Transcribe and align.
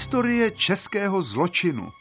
Historie 0.00 0.50
českého 0.50 1.22
zločinu. 1.22 1.92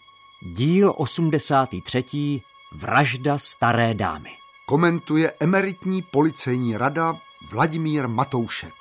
Díl 0.42 0.94
83. 0.98 2.42
Vražda 2.72 3.38
staré 3.38 3.94
dámy. 3.94 4.30
Komentuje 4.68 5.34
emeritní 5.40 6.02
policejní 6.02 6.78
rada 6.78 7.14
Vladimír 7.52 8.08
Matoušek. 8.08 8.74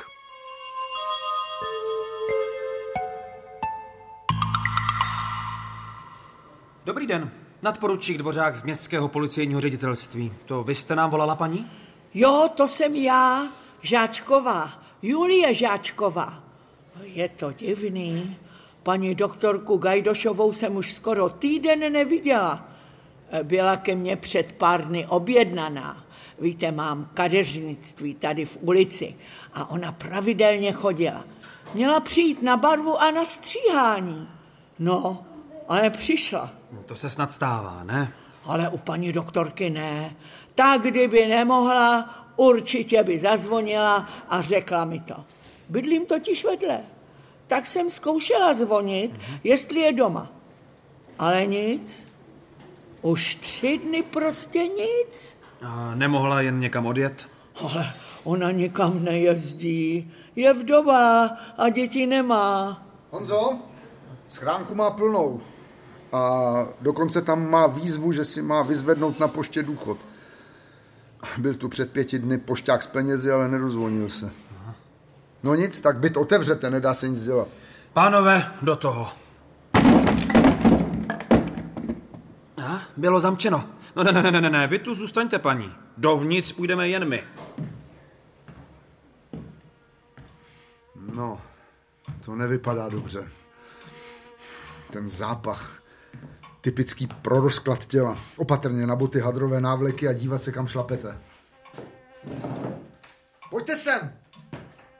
Dobrý 6.84 7.06
den, 7.06 7.32
nadporučík 7.62 8.18
Dvořák 8.18 8.56
z 8.56 8.64
městského 8.64 9.08
policejního 9.08 9.60
ředitelství. 9.60 10.32
To 10.46 10.62
vy 10.62 10.74
jste 10.74 10.96
nám 10.96 11.10
volala, 11.10 11.34
paní? 11.34 11.70
Jo, 12.14 12.48
to 12.56 12.68
jsem 12.68 12.94
já, 12.94 13.48
Žáčková, 13.82 14.82
Julie 15.02 15.54
Žáčková. 15.54 16.42
Je 17.02 17.28
to 17.28 17.52
divný. 17.52 18.36
Paní 18.82 19.14
doktorku 19.14 19.76
Gajdošovou 19.76 20.52
jsem 20.52 20.76
už 20.76 20.92
skoro 20.92 21.28
týden 21.28 21.92
neviděla. 21.92 22.68
Byla 23.42 23.76
ke 23.76 23.94
mně 23.94 24.16
před 24.16 24.52
pár 24.52 24.84
dny 24.84 25.06
objednaná. 25.06 26.04
Víte, 26.40 26.72
mám 26.72 27.10
kadeřnictví 27.14 28.14
tady 28.14 28.44
v 28.44 28.58
ulici 28.60 29.14
a 29.54 29.70
ona 29.70 29.92
pravidelně 29.92 30.72
chodila. 30.72 31.24
Měla 31.74 32.00
přijít 32.00 32.42
na 32.42 32.56
barvu 32.56 32.98
a 32.98 33.10
na 33.10 33.24
stříhání. 33.24 34.28
No, 34.78 35.24
ale 35.68 35.90
přišla. 35.90 36.50
To 36.86 36.94
se 36.94 37.10
snad 37.10 37.32
stává, 37.32 37.82
ne? 37.84 38.12
Ale 38.44 38.68
u 38.68 38.78
paní 38.78 39.12
doktorky 39.12 39.70
ne. 39.70 40.16
Tak 40.54 40.80
kdyby 40.80 41.26
nemohla, 41.26 42.14
určitě 42.36 43.02
by 43.02 43.18
zazvonila 43.18 44.08
a 44.28 44.42
řekla 44.42 44.84
mi 44.84 45.00
to. 45.00 45.24
Bydlím 45.68 46.06
totiž 46.06 46.44
vedle. 46.44 46.80
Tak 47.48 47.66
jsem 47.66 47.90
zkoušela 47.90 48.54
zvonit, 48.54 49.20
jestli 49.44 49.80
je 49.80 49.92
doma. 49.92 50.32
Ale 51.18 51.46
nic. 51.46 52.06
Už 53.02 53.34
tři 53.34 53.78
dny 53.78 54.02
prostě 54.02 54.58
nic. 54.58 55.38
A 55.62 55.94
nemohla 55.94 56.40
jen 56.40 56.60
někam 56.60 56.86
odjet? 56.86 57.26
Ale 57.64 57.92
ona 58.24 58.50
nikam 58.50 59.04
nejezdí. 59.04 60.12
Je 60.36 60.52
vdova 60.52 61.26
a 61.58 61.68
děti 61.68 62.06
nemá. 62.06 62.82
Honzo, 63.10 63.58
schránku 64.28 64.74
má 64.74 64.90
plnou. 64.90 65.40
A 66.12 66.42
dokonce 66.80 67.22
tam 67.22 67.50
má 67.50 67.66
výzvu, 67.66 68.12
že 68.12 68.24
si 68.24 68.42
má 68.42 68.62
vyzvednout 68.62 69.20
na 69.20 69.28
poště 69.28 69.62
důchod. 69.62 69.98
Byl 71.38 71.54
tu 71.54 71.68
před 71.68 71.92
pěti 71.92 72.18
dny 72.18 72.38
pošťák 72.38 72.82
s 72.82 72.86
penězi, 72.86 73.30
ale 73.30 73.48
nedozvonil 73.48 74.08
se. 74.08 74.30
No 75.42 75.54
nic, 75.54 75.80
tak 75.80 75.98
byt 75.98 76.16
otevřete, 76.16 76.70
nedá 76.70 76.94
se 76.94 77.08
nic 77.08 77.24
dělat. 77.24 77.48
Pánové, 77.92 78.52
do 78.62 78.76
toho. 78.76 79.08
A, 82.66 82.82
bylo 82.96 83.20
zamčeno. 83.20 83.64
No 83.96 84.04
ne, 84.04 84.12
ne, 84.12 84.30
ne, 84.30 84.40
ne, 84.40 84.50
ne, 84.50 84.66
vy 84.66 84.78
tu 84.78 84.94
zůstaňte, 84.94 85.38
paní. 85.38 85.72
Dovnitř 85.96 86.52
půjdeme 86.52 86.88
jen 86.88 87.08
my. 87.08 87.24
No, 91.14 91.40
to 92.24 92.34
nevypadá 92.34 92.88
dobře. 92.88 93.28
Ten 94.90 95.08
zápach. 95.08 95.82
Typický 96.60 97.06
prorosklad 97.06 97.86
těla. 97.86 98.18
Opatrně 98.36 98.86
na 98.86 98.96
boty 98.96 99.20
hadrové 99.20 99.60
návleky 99.60 100.08
a 100.08 100.12
dívat 100.12 100.42
se, 100.42 100.52
kam 100.52 100.66
šlapete. 100.66 101.18
Pojďte 103.50 103.76
sem! 103.76 104.12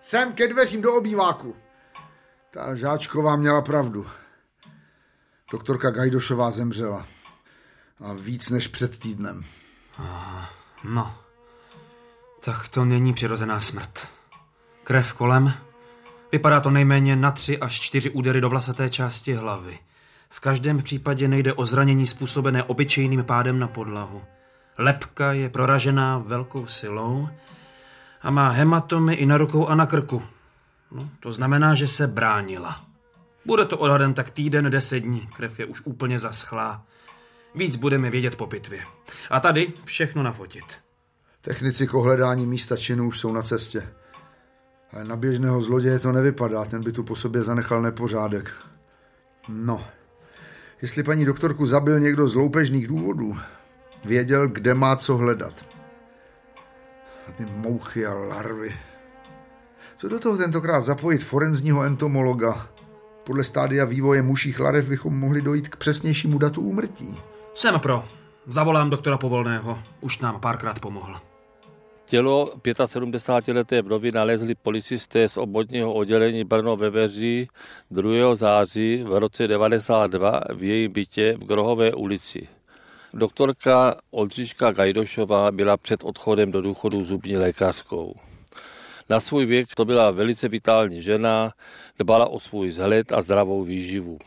Sem 0.08 0.32
ke 0.32 0.48
dveřím 0.48 0.82
do 0.82 0.94
obýváku. 0.94 1.56
Ta 2.50 2.74
žáčková 2.74 3.36
měla 3.36 3.62
pravdu. 3.62 4.06
Doktorka 5.52 5.90
Gajdošová 5.90 6.50
zemřela. 6.50 7.06
A 8.00 8.12
víc 8.12 8.50
než 8.50 8.68
před 8.68 8.98
týdnem. 8.98 9.44
No, 10.84 11.14
tak 12.44 12.68
to 12.68 12.84
není 12.84 13.12
přirozená 13.12 13.60
smrt. 13.60 14.08
Krev 14.84 15.12
kolem. 15.12 15.52
Vypadá 16.32 16.60
to 16.60 16.70
nejméně 16.70 17.16
na 17.16 17.30
tři 17.30 17.58
až 17.58 17.80
čtyři 17.80 18.10
údery 18.10 18.40
do 18.40 18.48
vlasaté 18.48 18.90
části 18.90 19.34
hlavy. 19.34 19.78
V 20.30 20.40
každém 20.40 20.82
případě 20.82 21.28
nejde 21.28 21.52
o 21.52 21.66
zranění 21.66 22.06
způsobené 22.06 22.62
obyčejným 22.62 23.24
pádem 23.24 23.58
na 23.58 23.68
podlahu. 23.68 24.22
Lepka 24.78 25.32
je 25.32 25.48
proražená 25.48 26.18
velkou 26.18 26.66
silou 26.66 27.28
a 28.22 28.30
má 28.30 28.48
hematomy 28.48 29.14
i 29.14 29.26
na 29.26 29.36
rukou 29.36 29.66
a 29.66 29.74
na 29.74 29.86
krku. 29.86 30.22
No, 30.90 31.10
to 31.20 31.32
znamená, 31.32 31.74
že 31.74 31.88
se 31.88 32.06
bránila. 32.06 32.84
Bude 33.46 33.64
to 33.64 33.78
odhadem 33.78 34.14
tak 34.14 34.30
týden, 34.30 34.70
deset 34.70 35.00
dní. 35.00 35.28
Krev 35.36 35.58
je 35.58 35.66
už 35.66 35.82
úplně 35.84 36.18
zaschlá. 36.18 36.84
Víc 37.54 37.76
budeme 37.76 38.10
vědět 38.10 38.36
po 38.36 38.46
pitvě. 38.46 38.80
A 39.30 39.40
tady 39.40 39.72
všechno 39.84 40.22
nafotit. 40.22 40.64
Technici 41.40 41.86
k 41.86 41.94
ohledání 41.94 42.46
místa 42.46 42.76
činu 42.76 43.08
už 43.08 43.18
jsou 43.18 43.32
na 43.32 43.42
cestě. 43.42 43.88
Ale 44.92 45.04
na 45.04 45.16
běžného 45.16 45.60
zloděje 45.60 45.98
to 45.98 46.12
nevypadá, 46.12 46.64
ten 46.64 46.82
by 46.82 46.92
tu 46.92 47.02
po 47.02 47.16
sobě 47.16 47.42
zanechal 47.42 47.82
nepořádek. 47.82 48.52
No, 49.48 49.84
jestli 50.82 51.02
paní 51.02 51.24
doktorku 51.24 51.66
zabil 51.66 52.00
někdo 52.00 52.28
z 52.28 52.34
loupežných 52.34 52.86
důvodů, 52.86 53.36
věděl, 54.04 54.48
kde 54.48 54.74
má 54.74 54.96
co 54.96 55.16
hledat. 55.16 55.77
A 57.28 57.32
ty 57.32 57.46
mouchy 57.46 58.06
a 58.06 58.14
larvy. 58.14 58.76
Co 59.96 60.08
do 60.08 60.18
toho 60.18 60.36
tentokrát 60.36 60.80
zapojit 60.80 61.18
forenzního 61.18 61.82
entomologa? 61.82 62.68
Podle 63.24 63.44
stádia 63.44 63.84
vývoje 63.84 64.22
muších 64.22 64.60
larev 64.60 64.88
bychom 64.88 65.18
mohli 65.18 65.42
dojít 65.42 65.68
k 65.68 65.76
přesnějšímu 65.76 66.38
datu 66.38 66.60
úmrtí. 66.60 67.16
Jsem 67.54 67.80
pro. 67.80 68.04
Zavolám 68.46 68.90
doktora 68.90 69.18
Povolného. 69.18 69.78
Už 70.00 70.18
nám 70.18 70.40
párkrát 70.40 70.78
pomohl. 70.80 71.16
Tělo 72.04 72.52
75-leté 72.56 73.82
vdovy 73.82 74.12
nalezli 74.12 74.54
policisté 74.54 75.28
z 75.28 75.36
obvodního 75.36 75.94
oddělení 75.94 76.44
Brno 76.44 76.76
ve 76.76 76.90
Veří 76.90 77.48
2. 77.90 78.34
září 78.34 79.02
v 79.02 79.18
roce 79.18 79.48
92 79.48 80.40
v 80.54 80.62
jejím 80.62 80.92
bytě 80.92 81.36
v 81.40 81.46
Grohové 81.46 81.94
ulici. 81.94 82.48
Doktorka 83.14 84.00
Oldřička 84.10 84.72
Gajdošová 84.72 85.50
byla 85.50 85.76
před 85.76 86.04
odchodem 86.04 86.52
do 86.52 86.62
důchodu 86.62 87.04
zubní 87.04 87.36
lékařkou. 87.36 88.14
Na 89.08 89.20
svůj 89.20 89.46
věk 89.46 89.68
to 89.74 89.84
byla 89.84 90.10
velice 90.10 90.48
vitální 90.48 91.02
žena, 91.02 91.52
dbala 91.98 92.26
o 92.26 92.40
svůj 92.40 92.68
vzhled 92.68 93.12
a 93.12 93.22
zdravou 93.22 93.64
výživu. 93.64 94.18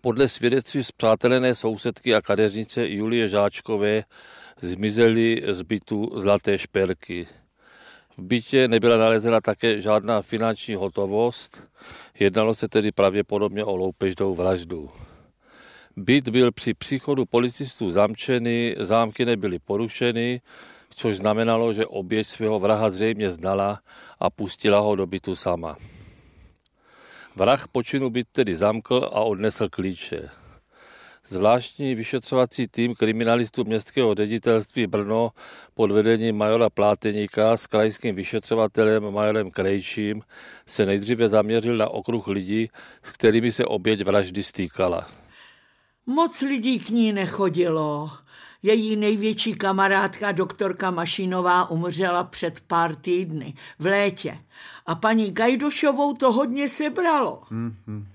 Podle 0.00 0.28
svědectví 0.28 0.84
zpřátelené 0.84 1.54
sousedky 1.54 2.14
a 2.14 2.22
kadeřnice 2.22 2.88
Julie 2.88 3.28
Žáčkové 3.28 4.04
zmizely 4.60 5.42
z 5.48 5.62
bytu 5.62 6.10
zlaté 6.14 6.58
šperky. 6.58 7.26
V 8.16 8.22
bytě 8.22 8.68
nebyla 8.68 8.96
nalezena 8.96 9.40
také 9.40 9.80
žádná 9.80 10.22
finanční 10.22 10.74
hotovost, 10.74 11.62
jednalo 12.18 12.54
se 12.54 12.68
tedy 12.68 12.92
pravděpodobně 12.92 13.64
o 13.64 13.76
loupežnou 13.76 14.34
vraždu. 14.34 14.90
Byt 15.96 16.28
byl 16.28 16.52
při 16.52 16.74
příchodu 16.74 17.26
policistů 17.26 17.90
zamčený, 17.90 18.74
zámky 18.78 19.24
nebyly 19.24 19.58
porušeny, 19.58 20.40
což 20.94 21.16
znamenalo, 21.16 21.72
že 21.72 21.86
oběť 21.86 22.26
svého 22.26 22.60
vraha 22.60 22.90
zřejmě 22.90 23.30
znala 23.30 23.80
a 24.20 24.30
pustila 24.30 24.80
ho 24.80 24.96
do 24.96 25.06
bytu 25.06 25.36
sama. 25.36 25.76
Vrah 27.36 27.68
počinu 27.68 28.10
byt 28.10 28.26
tedy 28.32 28.56
zamkl 28.56 29.10
a 29.12 29.20
odnesl 29.20 29.68
klíče. 29.68 30.30
Zvláštní 31.26 31.94
vyšetřovací 31.94 32.68
tým 32.68 32.94
kriminalistů 32.94 33.64
městského 33.64 34.14
ředitelství 34.14 34.86
Brno 34.86 35.30
pod 35.74 35.90
vedením 35.90 36.36
majora 36.36 36.70
Pláteníka 36.70 37.56
s 37.56 37.66
krajským 37.66 38.14
vyšetřovatelem 38.14 39.10
majorem 39.10 39.50
Krejčím 39.50 40.22
se 40.66 40.86
nejdříve 40.86 41.28
zaměřil 41.28 41.76
na 41.76 41.88
okruh 41.88 42.28
lidí, 42.28 42.68
s 43.02 43.10
kterými 43.10 43.52
se 43.52 43.64
oběť 43.64 44.04
vraždy 44.04 44.42
stýkala. 44.42 45.21
Moc 46.06 46.40
lidí 46.40 46.78
k 46.78 46.90
ní 46.90 47.12
nechodilo. 47.12 48.10
Její 48.62 48.96
největší 48.96 49.54
kamarádka, 49.54 50.32
doktorka 50.32 50.90
Mašinová, 50.90 51.70
umřela 51.70 52.24
před 52.24 52.60
pár 52.60 52.94
týdny, 52.94 53.54
v 53.78 53.86
létě. 53.86 54.38
A 54.86 54.94
paní 54.94 55.30
Gajdošovou 55.30 56.14
to 56.14 56.32
hodně 56.32 56.68
sebralo. 56.68 57.42
Hmm. 57.50 58.06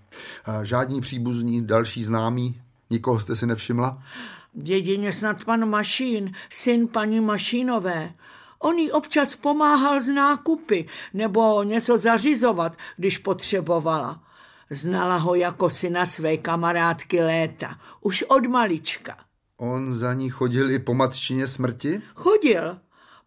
A 0.46 0.64
žádní 0.64 1.02
příbuzní, 1.02 1.68
další 1.68 2.04
známí? 2.04 2.62
Nikoho 2.90 3.20
jste 3.20 3.36
si 3.36 3.46
nevšimla? 3.46 4.04
Jedině 4.64 5.14
snad 5.14 5.46
pan 5.46 5.70
Mašín, 5.70 6.32
syn 6.50 6.88
paní 6.88 7.20
Mašínové. 7.20 8.14
On 8.60 8.78
jí 8.78 8.92
občas 8.92 9.36
pomáhal 9.36 10.02
z 10.02 10.08
nákupy 10.08 10.88
nebo 11.14 11.64
něco 11.64 11.98
zařizovat, 11.98 12.78
když 12.98 13.18
potřebovala. 13.18 14.27
Znala 14.70 15.18
ho 15.18 15.36
jako 15.36 15.70
syna 15.70 16.06
své 16.06 16.38
kamarádky 16.38 17.22
léta, 17.22 17.80
už 18.02 18.24
od 18.24 18.48
malička. 18.48 19.18
On 19.58 19.94
za 19.94 20.14
ní 20.14 20.30
chodil 20.30 20.72
i 20.72 20.80
po 20.80 20.94
matčině 20.94 21.48
smrti? 21.48 22.02
Chodil. 22.16 22.78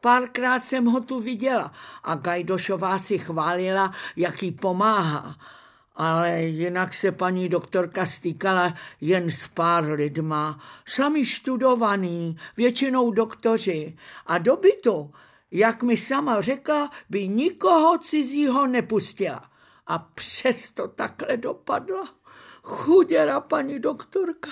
Párkrát 0.00 0.64
jsem 0.64 0.84
ho 0.84 1.00
tu 1.00 1.20
viděla 1.20 1.72
a 2.04 2.14
Gajdošová 2.14 2.98
si 2.98 3.18
chválila, 3.18 3.92
jak 4.16 4.42
jí 4.42 4.52
pomáhá. 4.52 5.36
ale 5.96 6.42
jinak 6.42 6.94
se 6.94 7.12
paní 7.12 7.48
doktorka 7.48 8.06
stýkala 8.06 8.74
jen 9.00 9.30
s 9.30 9.48
pár 9.48 9.84
lidma, 9.84 10.60
sami 10.86 11.26
študovaný, 11.26 12.36
většinou 12.56 13.10
doktoři. 13.10 13.96
A 14.26 14.38
do 14.38 14.56
bytu, 14.56 15.12
jak 15.50 15.82
mi 15.82 15.96
sama 15.96 16.40
řekla, 16.40 16.90
by 17.10 17.28
nikoho 17.28 17.98
cizího 17.98 18.66
nepustila. 18.66 19.50
A 19.90 19.98
přesto 19.98 20.88
takhle 20.88 21.36
dopadla. 21.36 22.14
Chuděra 22.62 23.40
paní 23.40 23.78
doktorka, 23.78 24.50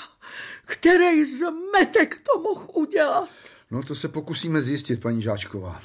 který 0.64 1.24
zmetek 1.24 2.14
to 2.14 2.40
mohl 2.40 2.66
udělat. 2.74 3.28
No 3.70 3.82
to 3.82 3.94
se 3.94 4.08
pokusíme 4.08 4.60
zjistit, 4.60 5.00
paní 5.00 5.22
Žáčková. 5.22 5.82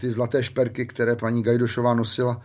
Ty 0.00 0.10
zlaté 0.10 0.42
šperky, 0.42 0.86
které 0.86 1.16
paní 1.16 1.42
Gajdošová 1.42 1.94
nosila, 1.94 2.42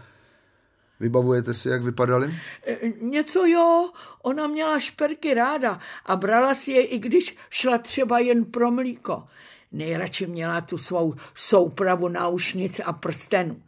Vybavujete 1.00 1.54
si, 1.54 1.70
jak 1.70 1.84
vypadaly? 1.84 2.40
E, 2.68 2.78
něco 3.02 3.46
jo, 3.46 3.92
ona 4.22 4.48
měla 4.48 4.80
šperky 4.80 5.34
ráda 5.34 5.80
a 6.06 6.16
brala 6.16 6.54
si 6.54 6.72
je, 6.72 6.86
i 6.86 7.00
když 7.00 7.38
šla 7.50 7.78
třeba 7.78 8.20
jen 8.20 8.46
pro 8.46 8.72
mlíko. 8.72 9.24
Nejradši 9.72 10.28
měla 10.28 10.62
tu 10.62 10.78
svou 10.78 11.16
soupravu 11.34 12.08
náušnic 12.08 12.82
a 12.86 12.94
prstenů. 12.94 13.62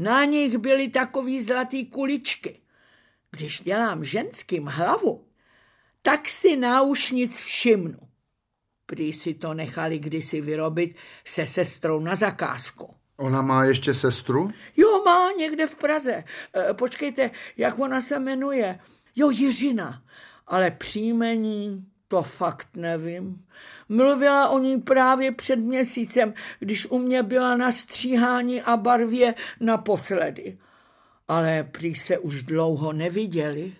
Na 0.00 0.24
nich 0.24 0.58
byly 0.58 0.88
takový 0.88 1.42
zlatý 1.42 1.86
kuličky. 1.86 2.60
Když 3.30 3.60
dělám 3.60 4.04
ženským 4.04 4.66
hlavu, 4.66 5.24
tak 6.02 6.28
si 6.28 6.56
náušnic 6.56 7.38
všimnu. 7.38 7.98
Prý 8.86 9.12
si 9.12 9.34
to 9.34 9.54
nechali 9.54 9.98
kdysi 9.98 10.40
vyrobit 10.40 10.96
se 11.24 11.46
sestrou 11.46 12.00
na 12.00 12.14
zakázku. 12.14 12.94
Ona 13.16 13.42
má 13.42 13.64
ještě 13.64 13.94
sestru? 13.94 14.50
Jo, 14.76 15.02
má 15.04 15.32
někde 15.38 15.66
v 15.66 15.74
Praze. 15.74 16.24
E, 16.70 16.74
počkejte, 16.74 17.30
jak 17.56 17.78
ona 17.78 18.00
se 18.00 18.18
jmenuje? 18.18 18.80
Jo, 19.16 19.30
Jiřina. 19.30 20.02
Ale 20.46 20.70
příjmení 20.70 21.89
to 22.10 22.22
fakt 22.22 22.68
nevím. 22.76 23.44
Mluvila 23.88 24.48
o 24.48 24.58
ní 24.58 24.80
právě 24.80 25.32
před 25.32 25.56
měsícem, 25.56 26.34
když 26.58 26.86
u 26.86 26.98
mě 26.98 27.22
byla 27.22 27.56
na 27.56 27.72
stříhání 27.72 28.62
a 28.62 28.76
barvě 28.76 29.34
naposledy. 29.60 30.58
Ale 31.28 31.68
prý 31.72 31.94
se 31.94 32.18
už 32.18 32.42
dlouho 32.42 32.92
neviděli. 32.92 33.72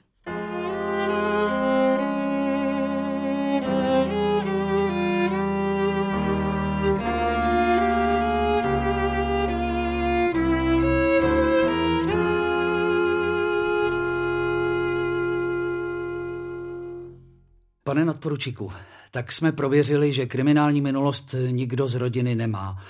Pane 17.91 18.05
nadporučíku, 18.05 18.73
tak 19.11 19.33
jsme 19.33 19.53
prověřili, 19.53 20.13
že 20.13 20.27
kriminální 20.27 20.81
minulost 20.81 21.35
nikdo 21.51 21.89
z 21.89 21.95
rodiny 21.95 22.35
nemá. 22.35 22.83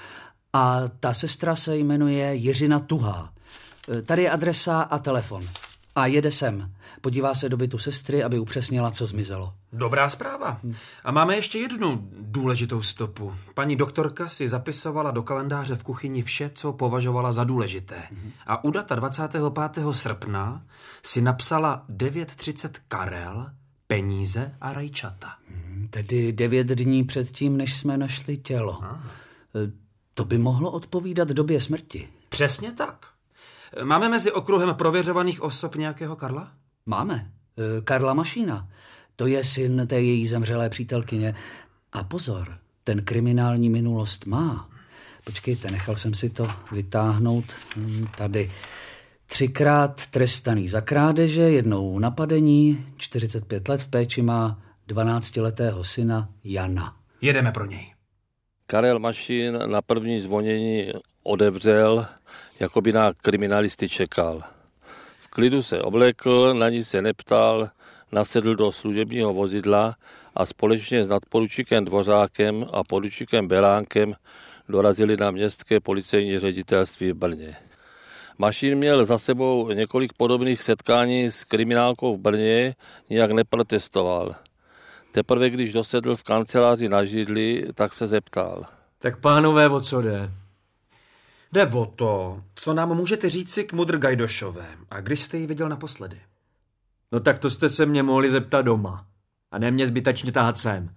A 0.53 0.81
ta 1.01 1.15
sestra 1.15 1.57
se 1.57 1.77
jmenuje 1.77 2.35
Jiřina 2.35 2.79
Tuhá. 2.79 3.33
Tady 4.05 4.23
je 4.23 4.31
adresa 4.31 4.83
a 4.83 4.99
telefon. 4.99 5.49
A 5.95 6.07
jede 6.07 6.31
sem. 6.31 6.73
Podívá 7.01 7.35
se 7.35 7.49
do 7.49 7.57
bytu 7.57 7.79
sestry, 7.79 8.25
aby 8.25 8.39
upřesnila, 8.39 8.91
co 8.91 9.07
zmizelo. 9.07 9.53
Dobrá 9.73 10.09
zpráva. 10.09 10.61
A 11.05 11.11
máme 11.11 11.37
ještě 11.37 11.59
jednu 11.59 12.09
důležitou 12.19 12.83
stopu. 12.83 13.35
Paní 13.55 13.77
doktorka 13.77 14.29
si 14.29 14.49
zapisovala 14.49 15.11
do 15.11 15.23
kalendáře 15.23 15.77
v 15.77 15.83
kuchyni 15.83 16.23
vše, 16.23 16.51
co 16.55 16.73
považovala 16.73 17.33
za 17.33 17.45
důležité. 17.45 18.03
A 18.47 18.65
u 18.65 18.71
data 18.71 18.95
25. 18.95 19.43
srpna 19.93 20.63
si 21.03 21.21
napsala 21.21 21.85
9.30 21.89 22.71
Karel, 22.89 23.47
peníze 23.91 24.55
a 24.61 24.73
rajčata. 24.73 25.35
Hmm, 25.49 25.89
tedy 25.91 26.33
devět 26.33 26.67
dní 26.67 27.05
předtím, 27.05 27.57
než 27.57 27.77
jsme 27.77 27.97
našli 27.97 28.37
tělo. 28.37 28.79
Aha. 28.83 29.05
E, 29.55 29.73
to 30.15 30.25
by 30.25 30.39
mohlo 30.39 30.71
odpovídat 30.71 31.29
době 31.29 31.61
smrti. 31.61 32.09
Přesně 32.29 32.73
tak. 32.73 33.07
Máme 33.85 34.09
mezi 34.09 34.33
okruhem 34.33 34.75
prověřovaných 34.75 35.43
osob 35.43 35.75
nějakého 35.75 36.17
Karla? 36.17 36.53
Máme. 36.87 37.31
E, 37.59 37.81
Karla 37.81 38.15
Mašína. 38.15 38.69
To 39.17 39.27
je 39.27 39.45
syn 39.45 39.87
té 39.87 40.01
její 40.01 40.27
zemřelé 40.27 40.71
přítelkyně. 40.71 41.35
A 41.93 42.05
pozor, 42.05 42.59
ten 42.85 43.05
kriminální 43.05 43.71
minulost 43.71 44.27
má. 44.27 44.69
Počkejte, 45.25 45.71
nechal 45.71 45.97
jsem 45.97 46.15
si 46.15 46.31
to 46.31 46.49
vytáhnout 46.73 47.45
hm, 47.77 48.07
tady. 48.17 48.51
Třikrát 49.41 50.07
trestaný 50.07 50.69
za 50.69 50.81
krádeže, 50.81 51.41
jednou 51.41 51.99
napadení, 51.99 52.87
45 52.97 53.69
let 53.69 53.81
v 53.81 53.89
péči 53.89 54.23
má 54.23 54.59
12-letého 54.89 55.85
syna 55.85 56.29
Jana. 56.45 56.97
Jedeme 57.21 57.53
pro 57.53 57.67
něj. 57.67 57.93
Karel 58.67 58.99
Mašin 58.99 59.59
na 59.67 59.83
první 59.83 60.21
zvonění 60.21 60.93
odevřel, 61.23 62.07
jako 62.61 62.81
by 62.81 62.93
na 62.93 63.13
kriminalisty 63.13 63.89
čekal. 63.89 64.43
V 65.21 65.29
klidu 65.29 65.63
se 65.63 65.83
oblékl, 65.83 66.55
na 66.55 66.69
ní 66.69 66.85
se 66.85 67.03
neptal, 67.03 67.69
nasedl 68.13 68.55
do 68.55 68.73
služebního 68.73 69.35
vozidla 69.35 69.97
a 70.35 70.47
společně 70.47 71.05
s 71.05 71.09
nadporučíkem 71.09 71.85
Dvořákem 71.85 72.67
a 72.73 72.85
poručíkem 72.85 73.49
Belánkem 73.49 74.15
dorazili 74.69 75.17
na 75.17 75.31
městské 75.31 75.81
policejní 75.81 76.39
ředitelství 76.39 77.13
v 77.13 77.17
Brně. 77.17 77.57
Mašín 78.41 78.79
měl 78.79 79.05
za 79.05 79.19
sebou 79.19 79.71
několik 79.71 80.13
podobných 80.13 80.63
setkání 80.63 81.25
s 81.25 81.45
kriminálkou 81.45 82.17
v 82.17 82.21
Brně, 82.21 82.75
nijak 83.11 83.31
neprotestoval. 83.31 84.35
Teprve 85.13 85.51
když 85.51 85.73
dosedl 85.73 86.17
v 86.17 86.23
kanceláři 86.23 86.89
na 86.89 87.05
židli, 87.05 87.67
tak 87.75 87.95
se 87.95 88.07
zeptal. 88.07 88.65
Tak 88.99 89.21
pánové, 89.21 89.69
o 89.69 89.81
co 89.81 90.03
jde? 90.03 90.31
Jde 91.53 91.67
o 91.67 91.87
to, 91.87 92.43
co 92.55 92.75
nám 92.75 92.95
můžete 92.95 93.29
říci 93.29 93.65
k 93.65 93.73
Mudr 93.73 93.99
Gajdošové 93.99 94.67
a 94.91 95.01
kdy 95.01 95.17
jste 95.17 95.39
ji 95.39 95.47
viděl 95.47 95.69
naposledy. 95.69 96.21
No 97.13 97.21
tak 97.21 97.39
to 97.39 97.51
jste 97.51 97.69
se 97.69 97.87
mě 97.87 98.03
mohli 98.03 98.31
zeptat 98.31 98.63
doma 98.63 99.07
a 99.51 99.59
ne 99.59 99.71
mě 99.71 99.87
zbytečně 99.87 100.33
tahat 100.33 100.59
sem. 100.59 100.91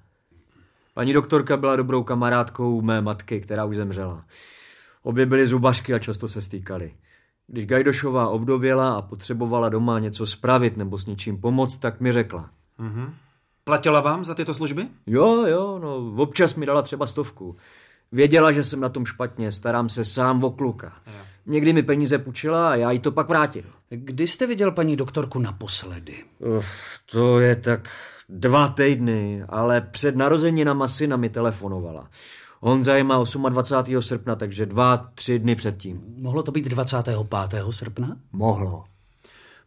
Paní 0.93 1.13
doktorka 1.13 1.57
byla 1.57 1.75
dobrou 1.75 2.03
kamarádkou 2.03 2.81
mé 2.81 3.01
matky, 3.01 3.41
která 3.41 3.65
už 3.65 3.75
zemřela. 3.75 4.25
Obě 5.01 5.25
byly 5.25 5.47
zubařky 5.47 5.93
a 5.93 5.99
často 5.99 6.27
se 6.27 6.41
stýkali. 6.41 6.93
Když 7.47 7.65
Gajdošová 7.65 8.27
obdověla 8.27 8.93
a 8.93 9.01
potřebovala 9.01 9.69
doma 9.69 9.99
něco 9.99 10.25
spravit 10.25 10.77
nebo 10.77 10.97
s 10.97 11.05
něčím 11.05 11.41
pomoct, 11.41 11.77
tak 11.77 11.99
mi 11.99 12.11
řekla. 12.11 12.49
Mm-hmm. 12.79 13.09
Platila 13.63 14.01
vám 14.01 14.25
za 14.25 14.33
tyto 14.33 14.53
služby? 14.53 14.87
Jo, 15.07 15.45
jo, 15.47 15.79
no 15.83 16.23
občas 16.23 16.55
mi 16.55 16.65
dala 16.65 16.81
třeba 16.81 17.05
stovku. 17.05 17.55
Věděla, 18.11 18.51
že 18.51 18.63
jsem 18.63 18.79
na 18.79 18.89
tom 18.89 19.05
špatně, 19.05 19.51
starám 19.51 19.89
se 19.89 20.05
sám 20.05 20.43
o 20.43 20.51
kluka. 20.51 20.93
Jo. 21.07 21.13
Někdy 21.45 21.73
mi 21.73 21.83
peníze 21.83 22.17
půjčila 22.17 22.69
a 22.71 22.75
já 22.75 22.91
jí 22.91 22.99
to 22.99 23.11
pak 23.11 23.29
vrátil. 23.29 23.63
Kdy 23.89 24.27
jste 24.27 24.47
viděl 24.47 24.71
paní 24.71 24.95
doktorku 24.95 25.39
naposledy? 25.39 26.15
Uf, 26.57 26.65
to 27.11 27.39
je 27.39 27.55
tak 27.55 27.89
dva 28.29 28.67
týdny, 28.67 29.43
ale 29.49 29.81
před 29.81 30.15
narozeninama 30.15 30.87
syna 30.87 31.17
mi 31.17 31.29
telefonovala. 31.29 32.09
Honza 32.65 32.95
je 32.95 33.03
má 33.03 33.23
28. 33.49 34.01
srpna, 34.01 34.35
takže 34.35 34.65
dva, 34.65 34.97
tři 35.15 35.39
dny 35.39 35.55
předtím. 35.55 36.01
Mohlo 36.17 36.43
to 36.43 36.51
být 36.51 36.65
25. 36.65 37.17
srpna? 37.69 38.17
Mohlo. 38.33 38.83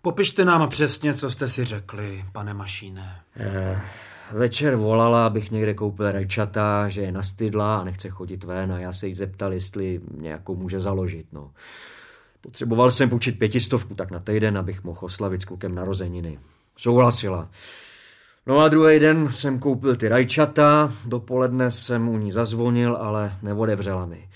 Popište 0.03 0.45
nám 0.45 0.69
přesně, 0.69 1.15
co 1.15 1.31
jste 1.31 1.49
si 1.49 1.65
řekli, 1.65 2.25
pane 2.33 2.55
Mašíne. 2.55 3.21
Eh, 3.37 3.81
večer 4.33 4.77
volala, 4.77 5.27
abych 5.27 5.51
někde 5.51 5.75
koupil 5.75 6.13
rajčata, 6.13 6.89
že 6.89 7.01
je 7.01 7.13
nastydla 7.13 7.79
a 7.79 7.85
nechce 7.85 8.09
chodit 8.11 8.45
ven 8.45 8.73
a 8.73 8.79
já 8.79 8.93
se 8.93 9.09
jí 9.09 9.15
zeptal, 9.15 9.53
jestli 9.53 10.01
nějakou 10.17 10.57
může 10.57 10.81
založit. 10.81 11.27
No. 11.33 11.51
Potřeboval 12.41 12.91
jsem 12.91 13.11
půjčit 13.11 13.39
pětistovku 13.39 13.95
tak 13.95 14.11
na 14.11 14.21
týden, 14.21 14.59
abych 14.59 14.85
mohl 14.85 15.01
oslavit 15.03 15.43
s 15.43 15.45
klukem 15.45 15.75
narozeniny. 15.75 16.39
Souhlasila. 16.77 17.49
No 18.49 18.59
a 18.59 18.69
druhý 18.69 18.99
den 18.99 19.33
jsem 19.33 19.59
koupil 19.59 19.97
ty 19.97 20.09
rajčata, 20.09 20.93
dopoledne 21.05 21.71
jsem 21.71 22.09
u 22.09 22.19
ní 22.19 22.33
zazvonil, 22.33 22.97
ale 22.97 23.33
neodevřela 23.43 24.07
mi. 24.07 24.29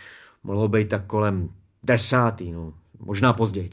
Mohlo 0.42 0.68
být 0.68 0.88
tak 0.88 1.06
kolem 1.06 1.48
desátý, 1.82 2.52
no, 2.52 2.72
možná 2.98 3.32
později. 3.32 3.70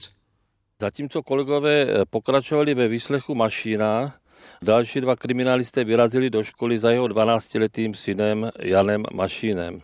Zatímco 0.82 1.24
kolegové 1.24 1.82
eh, 1.82 2.06
pokračovali 2.10 2.74
ve 2.74 2.88
výslechu 2.88 3.36
Mašína, 3.36 4.16
další 4.62 5.02
dva 5.02 5.16
kriminalisté 5.16 5.84
vyrazili 5.84 6.30
do 6.30 6.44
školy 6.44 6.80
za 6.80 6.92
jeho 6.92 7.08
12-letým 7.08 7.94
synem 7.94 8.52
Janem 8.60 9.04
Mašínem. 9.14 9.82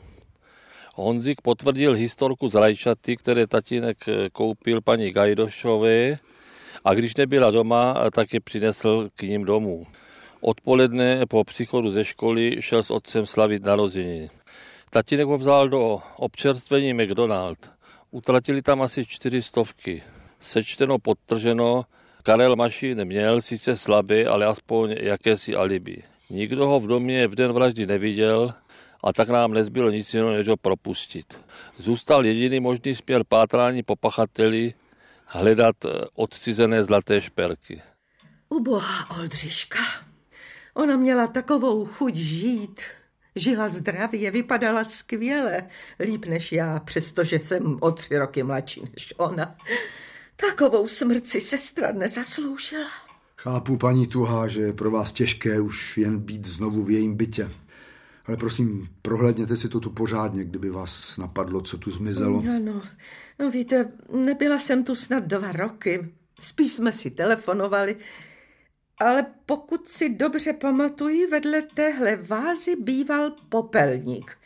Honzik 0.96 1.42
potvrdil 1.42 1.94
historku 1.94 2.48
z 2.48 2.56
rajčaty, 2.56 3.18
které 3.18 3.48
tatínek 3.48 3.98
eh, 4.08 4.30
koupil 4.30 4.82
paní 4.82 5.12
Gajdošové 5.12 6.16
a 6.86 6.94
když 6.94 7.16
nebyla 7.16 7.52
doma, 7.52 7.96
tak 8.12 8.34
je 8.34 8.40
přinesl 8.40 9.10
k 9.16 9.22
ním 9.22 9.46
domů. 9.46 9.86
Odpoledne 10.46 11.26
po 11.26 11.44
příchodu 11.44 11.92
ze 11.92 12.06
školy 12.06 12.58
šel 12.60 12.84
s 12.84 12.92
otcem 12.92 13.26
slavit 13.26 13.64
narozeniny. 13.64 14.30
Tatínek 14.90 15.26
ho 15.26 15.38
vzal 15.38 15.70
do 15.70 16.00
občerstvení 16.16 16.94
McDonald. 16.94 17.72
Utratili 18.12 18.62
tam 18.62 18.82
asi 18.82 19.06
čtyři 19.06 19.42
stovky. 19.42 20.04
Sečteno, 20.40 21.00
podtrženo, 21.00 21.84
Karel 22.24 22.56
Mašín 22.56 23.06
měl 23.06 23.42
sice 23.42 23.76
slabé, 23.76 24.26
ale 24.26 24.46
aspoň 24.46 24.96
jakési 25.00 25.56
alibi. 25.56 26.04
Nikdo 26.30 26.68
ho 26.68 26.80
v 26.80 26.88
domě 26.88 27.28
v 27.28 27.36
den 27.36 27.52
vraždy 27.52 27.88
neviděl 27.88 28.54
a 29.04 29.14
tak 29.14 29.30
nám 29.30 29.54
nezbylo 29.54 29.90
nic 29.90 30.14
jiného, 30.14 30.32
než 30.32 30.48
ho 30.48 30.58
propustit. 30.58 31.40
Zůstal 31.78 32.26
jediný 32.26 32.60
možný 32.60 32.96
směr 32.96 33.24
pátrání 33.30 33.84
po 33.84 33.96
pachateli 33.96 34.74
hledat 35.26 35.76
odcizené 36.16 36.84
zlaté 36.84 37.22
šperky. 37.22 37.82
Ubohá 38.50 39.20
Oldřiška. 39.20 40.03
Ona 40.74 40.98
měla 40.98 41.28
takovou 41.28 41.86
chuť 41.86 42.16
žít. 42.16 42.82
Žila 43.36 43.70
zdravě, 43.70 44.32
vypadala 44.32 44.84
skvěle, 44.84 45.64
líp 46.00 46.26
než 46.26 46.52
já, 46.52 46.80
přestože 46.80 47.40
jsem 47.40 47.78
o 47.82 47.92
tři 47.92 48.18
roky 48.18 48.44
mladší 48.44 48.82
než 48.82 49.14
ona. 49.18 49.56
Takovou 50.36 50.88
smrt 50.88 51.28
si 51.28 51.42
sestra 51.42 51.92
nezasloužila. 51.92 52.90
Chápu, 53.38 53.78
paní 53.78 54.08
Tuhá, 54.08 54.48
že 54.48 54.62
je 54.62 54.74
pro 54.74 54.92
vás 54.92 55.12
těžké 55.12 55.60
už 55.60 55.98
jen 55.98 56.20
být 56.20 56.46
znovu 56.46 56.84
v 56.84 56.90
jejím 56.90 57.16
bytě. 57.16 57.52
Ale 58.26 58.38
prosím, 58.38 58.90
prohlédněte 59.02 59.58
si 59.58 59.70
to 59.70 59.80
tu 59.80 59.90
pořádně, 59.90 60.44
kdyby 60.44 60.70
vás 60.70 61.18
napadlo, 61.18 61.62
co 61.62 61.78
tu 61.78 61.92
zmizelo. 61.92 62.42
No, 62.42 62.60
no, 62.60 62.82
no 63.40 63.52
víte, 63.52 63.92
nebyla 64.14 64.60
jsem 64.60 64.84
tu 64.84 64.96
snad 64.96 65.24
dva 65.24 65.52
roky. 65.52 66.14
Spíš 66.40 66.72
jsme 66.72 66.94
si 66.94 67.12
telefonovali. 67.12 67.96
Ale 69.00 69.26
pokud 69.46 69.90
si 69.90 70.10
dobře 70.10 70.54
pamatuji, 70.54 71.28
vedle 71.28 71.62
téhle 71.62 72.16
vázy 72.16 72.76
býval 72.76 73.32
popelník. 73.50 74.38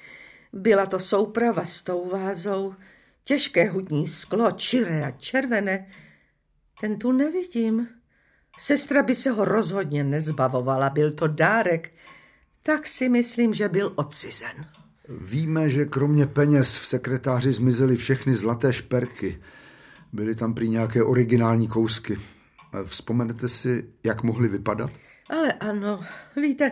Byla 0.53 0.85
to 0.85 0.99
souprava 0.99 1.65
s 1.65 1.81
tou 1.81 2.09
vázou. 2.09 2.75
Těžké 3.23 3.69
hudní 3.69 4.07
sklo, 4.07 4.51
čiré 4.51 5.05
a 5.05 5.11
červené. 5.11 5.87
Ten 6.81 6.99
tu 6.99 7.11
nevidím. 7.11 7.87
Sestra 8.59 9.03
by 9.03 9.15
se 9.15 9.31
ho 9.31 9.45
rozhodně 9.45 10.03
nezbavovala, 10.03 10.89
byl 10.89 11.11
to 11.11 11.27
dárek. 11.27 11.93
Tak 12.63 12.87
si 12.87 13.09
myslím, 13.09 13.53
že 13.53 13.69
byl 13.69 13.93
odcizen. 13.95 14.65
Víme, 15.09 15.69
že 15.69 15.85
kromě 15.85 16.25
peněz 16.25 16.77
v 16.77 16.87
sekretáři 16.87 17.51
zmizely 17.51 17.95
všechny 17.95 18.35
zlaté 18.35 18.73
šperky. 18.73 19.41
Byly 20.13 20.35
tam 20.35 20.53
prý 20.53 20.69
nějaké 20.69 21.03
originální 21.03 21.67
kousky. 21.67 22.17
Vzpomenete 22.85 23.49
si, 23.49 23.85
jak 24.03 24.23
mohly 24.23 24.47
vypadat? 24.47 24.91
Ale 25.29 25.53
ano, 25.53 26.05
víte, 26.35 26.71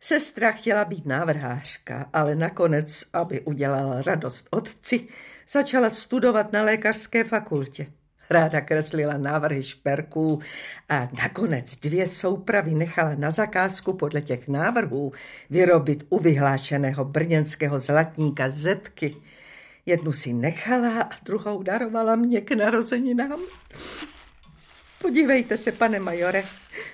sestra 0.00 0.52
chtěla 0.52 0.84
být 0.84 1.06
návrhářka, 1.06 2.06
ale 2.12 2.34
nakonec, 2.34 3.04
aby 3.12 3.40
udělala 3.40 4.02
radost 4.02 4.48
otci, 4.50 5.08
začala 5.48 5.90
studovat 5.90 6.52
na 6.52 6.62
lékařské 6.62 7.24
fakultě. 7.24 7.86
Ráda 8.30 8.60
kreslila 8.60 9.16
návrhy 9.16 9.62
šperků 9.62 10.38
a 10.88 11.08
nakonec 11.22 11.76
dvě 11.76 12.06
soupravy 12.06 12.74
nechala 12.74 13.14
na 13.14 13.30
zakázku 13.30 13.92
podle 13.92 14.20
těch 14.20 14.48
návrhů 14.48 15.12
vyrobit 15.50 16.06
u 16.08 16.18
vyhlášeného 16.18 17.04
brněnského 17.04 17.80
zlatníka 17.80 18.50
Zetky. 18.50 19.16
Jednu 19.86 20.12
si 20.12 20.32
nechala 20.32 21.02
a 21.02 21.10
druhou 21.24 21.62
darovala 21.62 22.16
mě 22.16 22.40
k 22.40 22.52
narozeninám. 22.52 23.40
Podívejte 25.02 25.56
se, 25.56 25.72
pane 25.72 26.00
majore, 26.00 26.44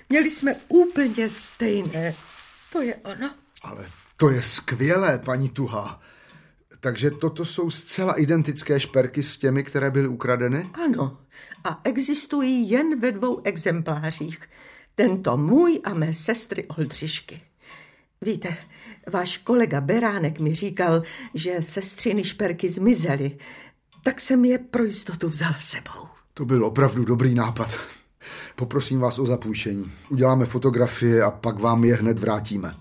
měli 0.08 0.30
jsme 0.30 0.56
úplně 0.68 1.30
stejné. 1.30 2.14
To 2.72 2.82
je 2.82 2.94
ono. 2.94 3.30
Ale 3.62 3.86
to 4.16 4.30
je 4.30 4.42
skvělé, 4.42 5.18
paní 5.18 5.48
Tuhá. 5.48 6.00
Takže 6.80 7.10
toto 7.10 7.44
jsou 7.44 7.70
zcela 7.70 8.12
identické 8.12 8.80
šperky 8.80 9.22
s 9.22 9.38
těmi, 9.38 9.64
které 9.64 9.90
byly 9.90 10.08
ukradeny? 10.08 10.70
Ano. 10.84 11.18
A 11.64 11.80
existují 11.84 12.70
jen 12.70 13.00
ve 13.00 13.12
dvou 13.12 13.40
exemplářích. 13.44 14.40
Tento 14.94 15.36
můj 15.36 15.80
a 15.84 15.94
mé 15.94 16.14
sestry 16.14 16.64
Oldřišky. 16.64 17.40
Víte, 18.20 18.56
váš 19.12 19.38
kolega 19.38 19.80
Beránek 19.80 20.40
mi 20.40 20.54
říkal, 20.54 21.02
že 21.34 21.62
sestřiny 21.62 22.24
šperky 22.24 22.68
zmizely, 22.68 23.38
tak 24.04 24.20
jsem 24.20 24.44
je 24.44 24.58
pro 24.58 24.84
jistotu 24.84 25.28
vzal 25.28 25.54
sebou. 25.58 26.08
To 26.34 26.44
byl 26.44 26.66
opravdu 26.66 27.04
dobrý 27.04 27.34
nápad. 27.34 27.78
Poprosím 28.56 29.00
vás 29.00 29.18
o 29.18 29.26
zapůjčení. 29.26 29.92
Uděláme 30.08 30.46
fotografie 30.46 31.22
a 31.22 31.30
pak 31.30 31.60
vám 31.60 31.84
je 31.84 31.94
hned 31.94 32.18
vrátíme. 32.18 32.74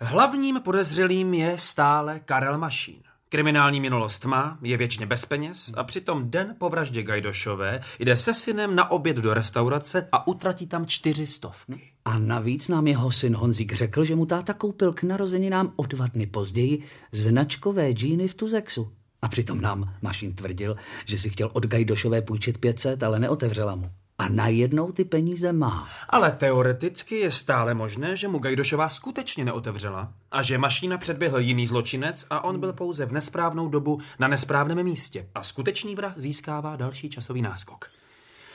Hlavním 0.00 0.60
podezřelým 0.60 1.34
je 1.34 1.58
stále 1.58 2.20
Karel 2.20 2.58
Mašín. 2.58 3.02
Kriminální 3.28 3.80
minulost 3.80 4.24
má, 4.24 4.58
je 4.62 4.76
věčně 4.76 5.06
bez 5.06 5.26
peněz 5.26 5.72
a 5.76 5.84
přitom 5.84 6.30
den 6.30 6.54
po 6.58 6.68
vraždě 6.68 7.02
Gajdošové 7.02 7.80
jde 7.98 8.16
se 8.16 8.34
synem 8.34 8.74
na 8.74 8.90
oběd 8.90 9.16
do 9.16 9.34
restaurace 9.34 10.08
a 10.12 10.26
utratí 10.26 10.66
tam 10.66 10.86
čtyři 10.86 11.26
stovky. 11.26 11.95
A 12.06 12.18
navíc 12.18 12.68
nám 12.68 12.86
jeho 12.86 13.12
syn 13.12 13.36
Honzík 13.36 13.72
řekl, 13.72 14.04
že 14.04 14.16
mu 14.16 14.26
táta 14.26 14.54
koupil 14.54 14.92
k 14.92 15.02
narozeninám 15.02 15.72
o 15.76 15.86
dva 15.86 16.06
dny 16.06 16.26
později 16.26 16.82
značkové 17.12 17.90
džíny 17.92 18.28
v 18.28 18.34
Tuzexu. 18.34 18.92
A 19.22 19.28
přitom 19.28 19.60
nám 19.60 19.94
Mašín 20.02 20.34
tvrdil, 20.34 20.76
že 21.04 21.18
si 21.18 21.30
chtěl 21.30 21.50
od 21.52 21.66
Gajdošové 21.66 22.22
půjčit 22.22 22.58
500, 22.58 23.02
ale 23.02 23.18
neotevřela 23.18 23.74
mu. 23.74 23.90
A 24.18 24.28
najednou 24.28 24.92
ty 24.92 25.04
peníze 25.04 25.52
má. 25.52 25.88
Ale 26.08 26.32
teoreticky 26.32 27.14
je 27.14 27.30
stále 27.30 27.74
možné, 27.74 28.16
že 28.16 28.28
mu 28.28 28.38
Gajdošová 28.38 28.88
skutečně 28.88 29.44
neotevřela 29.44 30.12
a 30.30 30.42
že 30.42 30.58
mašína 30.58 30.98
předběhl 30.98 31.38
jiný 31.38 31.66
zločinec 31.66 32.26
a 32.30 32.44
on 32.44 32.60
byl 32.60 32.72
pouze 32.72 33.06
v 33.06 33.12
nesprávnou 33.12 33.68
dobu 33.68 34.00
na 34.18 34.28
nesprávném 34.28 34.84
místě 34.84 35.28
a 35.34 35.42
skutečný 35.42 35.94
vrah 35.94 36.14
získává 36.16 36.76
další 36.76 37.10
časový 37.10 37.42
náskok. 37.42 37.90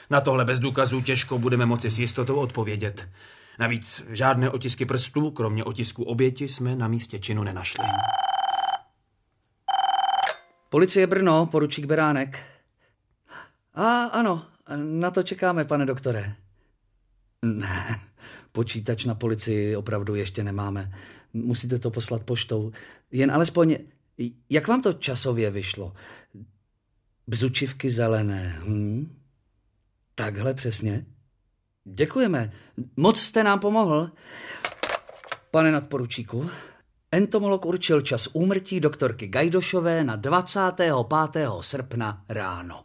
Na 0.10 0.22
tohle 0.22 0.46
bez 0.46 0.60
důkazů 0.60 1.02
těžko 1.02 1.40
budeme 1.40 1.66
moci 1.66 1.92
s 1.92 2.00
jistotou 2.00 2.36
odpovědět. 2.36 3.08
Navíc 3.62 4.04
žádné 4.10 4.50
otisky 4.50 4.86
prstů, 4.86 5.32
kromě 5.32 5.64
otisku 5.64 6.04
oběti, 6.04 6.50
jsme 6.50 6.76
na 6.76 6.88
místě 6.88 7.20
činu 7.20 7.44
nenašli. 7.44 7.86
Policie 10.70 11.08
Brno, 11.08 11.46
poručík 11.46 11.86
Beránek. 11.86 12.40
A 13.74 14.04
ano, 14.04 14.46
na 14.76 15.12
to 15.12 15.24
čekáme, 15.24 15.66
pane 15.66 15.86
doktore. 15.86 16.36
Ne, 17.42 18.00
počítač 18.52 19.06
na 19.06 19.16
policii 19.16 19.76
opravdu 19.76 20.16
ještě 20.16 20.44
nemáme. 20.44 20.94
Musíte 21.34 21.80
to 21.80 21.92
poslat 21.92 22.24
poštou. 22.24 22.72
Jen 23.12 23.32
alespoň, 23.32 23.78
jak 24.50 24.68
vám 24.68 24.82
to 24.82 24.94
časově 24.94 25.52
vyšlo? 25.52 25.94
Bzučivky 27.28 27.90
zelené, 27.90 28.56
hm? 28.64 29.18
Takhle 30.16 30.54
přesně? 30.54 31.06
Děkujeme. 31.86 32.52
Moc 32.98 33.20
jste 33.20 33.44
nám 33.44 33.60
pomohl. 33.60 34.10
Pane 35.52 35.72
nadporučíku, 35.72 36.50
entomolog 37.12 37.66
určil 37.66 38.02
čas 38.02 38.30
úmrtí 38.34 38.80
doktorky 38.80 39.28
Gajdošové 39.28 40.04
na 40.04 40.16
25. 40.16 40.94
srpna 41.62 42.24
ráno. 42.30 42.84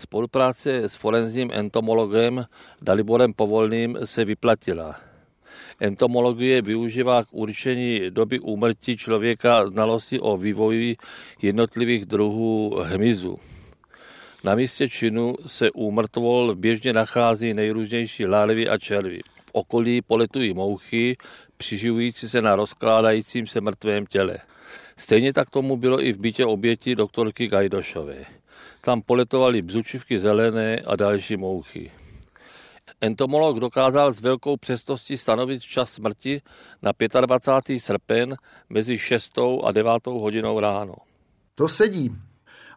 Spolupráce 0.00 0.76
s 0.76 0.94
forenzním 0.94 1.50
entomologem 1.52 2.44
Daliborem 2.82 3.32
Povolným 3.32 3.98
se 4.04 4.24
vyplatila. 4.24 5.00
Entomologie 5.80 6.62
využívá 6.62 7.24
k 7.24 7.28
určení 7.30 8.10
doby 8.10 8.40
úmrtí 8.40 8.96
člověka 8.96 9.66
znalosti 9.66 10.20
o 10.20 10.36
vývoji 10.36 10.96
jednotlivých 11.42 12.06
druhů 12.06 12.76
hmyzu. 12.82 13.38
Na 14.44 14.54
místě 14.54 14.88
činu 14.88 15.34
se 15.46 15.70
u 15.70 15.90
mrtvol 15.90 16.54
běžně 16.54 16.92
nachází 16.92 17.54
nejrůznější 17.54 18.26
larvy 18.26 18.68
a 18.68 18.78
červy. 18.78 19.20
V 19.46 19.50
okolí 19.52 20.02
poletují 20.02 20.54
mouchy, 20.54 21.16
přiživující 21.56 22.28
se 22.28 22.42
na 22.42 22.56
rozkládajícím 22.56 23.46
se 23.46 23.60
mrtvém 23.60 24.06
těle. 24.06 24.38
Stejně 24.96 25.32
tak 25.32 25.50
tomu 25.50 25.76
bylo 25.76 26.04
i 26.04 26.12
v 26.12 26.18
bytě 26.18 26.46
oběti 26.46 26.96
doktorky 26.96 27.48
Gajdošové. 27.48 28.24
Tam 28.80 29.02
poletovaly 29.02 29.62
bzučivky 29.62 30.18
zelené 30.18 30.80
a 30.80 30.96
další 30.96 31.36
mouchy. 31.36 31.90
Entomolog 33.00 33.60
dokázal 33.60 34.12
s 34.12 34.20
velkou 34.20 34.56
přesností 34.56 35.16
stanovit 35.16 35.62
čas 35.62 35.92
smrti 35.92 36.42
na 36.82 36.92
25. 37.26 37.78
srpen 37.78 38.36
mezi 38.68 38.98
6. 38.98 39.38
a 39.64 39.72
9. 39.72 40.06
hodinou 40.06 40.60
ráno. 40.60 40.94
To 41.54 41.68
sedí. 41.68 42.27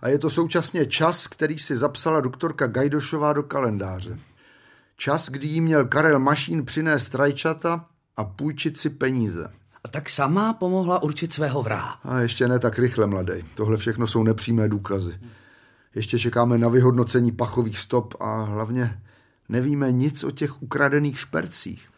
A 0.01 0.09
je 0.09 0.19
to 0.19 0.29
současně 0.29 0.85
čas, 0.85 1.27
který 1.27 1.59
si 1.59 1.77
zapsala 1.77 2.19
doktorka 2.19 2.67
Gajdošová 2.67 3.33
do 3.33 3.43
kalendáře. 3.43 4.19
Čas, 4.97 5.29
kdy 5.29 5.47
jí 5.47 5.61
měl 5.61 5.85
Karel 5.85 6.19
Mašín 6.19 6.65
přinést 6.65 7.15
rajčata 7.15 7.85
a 8.17 8.23
půjčit 8.23 8.77
si 8.77 8.89
peníze. 8.89 9.51
A 9.83 9.87
tak 9.87 10.09
sama 10.09 10.53
pomohla 10.53 11.03
určit 11.03 11.33
svého 11.33 11.63
vraha. 11.63 11.99
A 12.03 12.19
ještě 12.19 12.47
ne 12.47 12.59
tak 12.59 12.79
rychle, 12.79 13.07
mladý. 13.07 13.33
Tohle 13.55 13.77
všechno 13.77 14.07
jsou 14.07 14.23
nepřímé 14.23 14.69
důkazy. 14.69 15.19
Ještě 15.95 16.19
čekáme 16.19 16.57
na 16.57 16.69
vyhodnocení 16.69 17.31
pachových 17.31 17.77
stop 17.77 18.13
a 18.19 18.43
hlavně 18.43 19.01
nevíme 19.49 19.91
nic 19.91 20.23
o 20.23 20.31
těch 20.31 20.61
ukradených 20.61 21.19
špercích. 21.19 21.90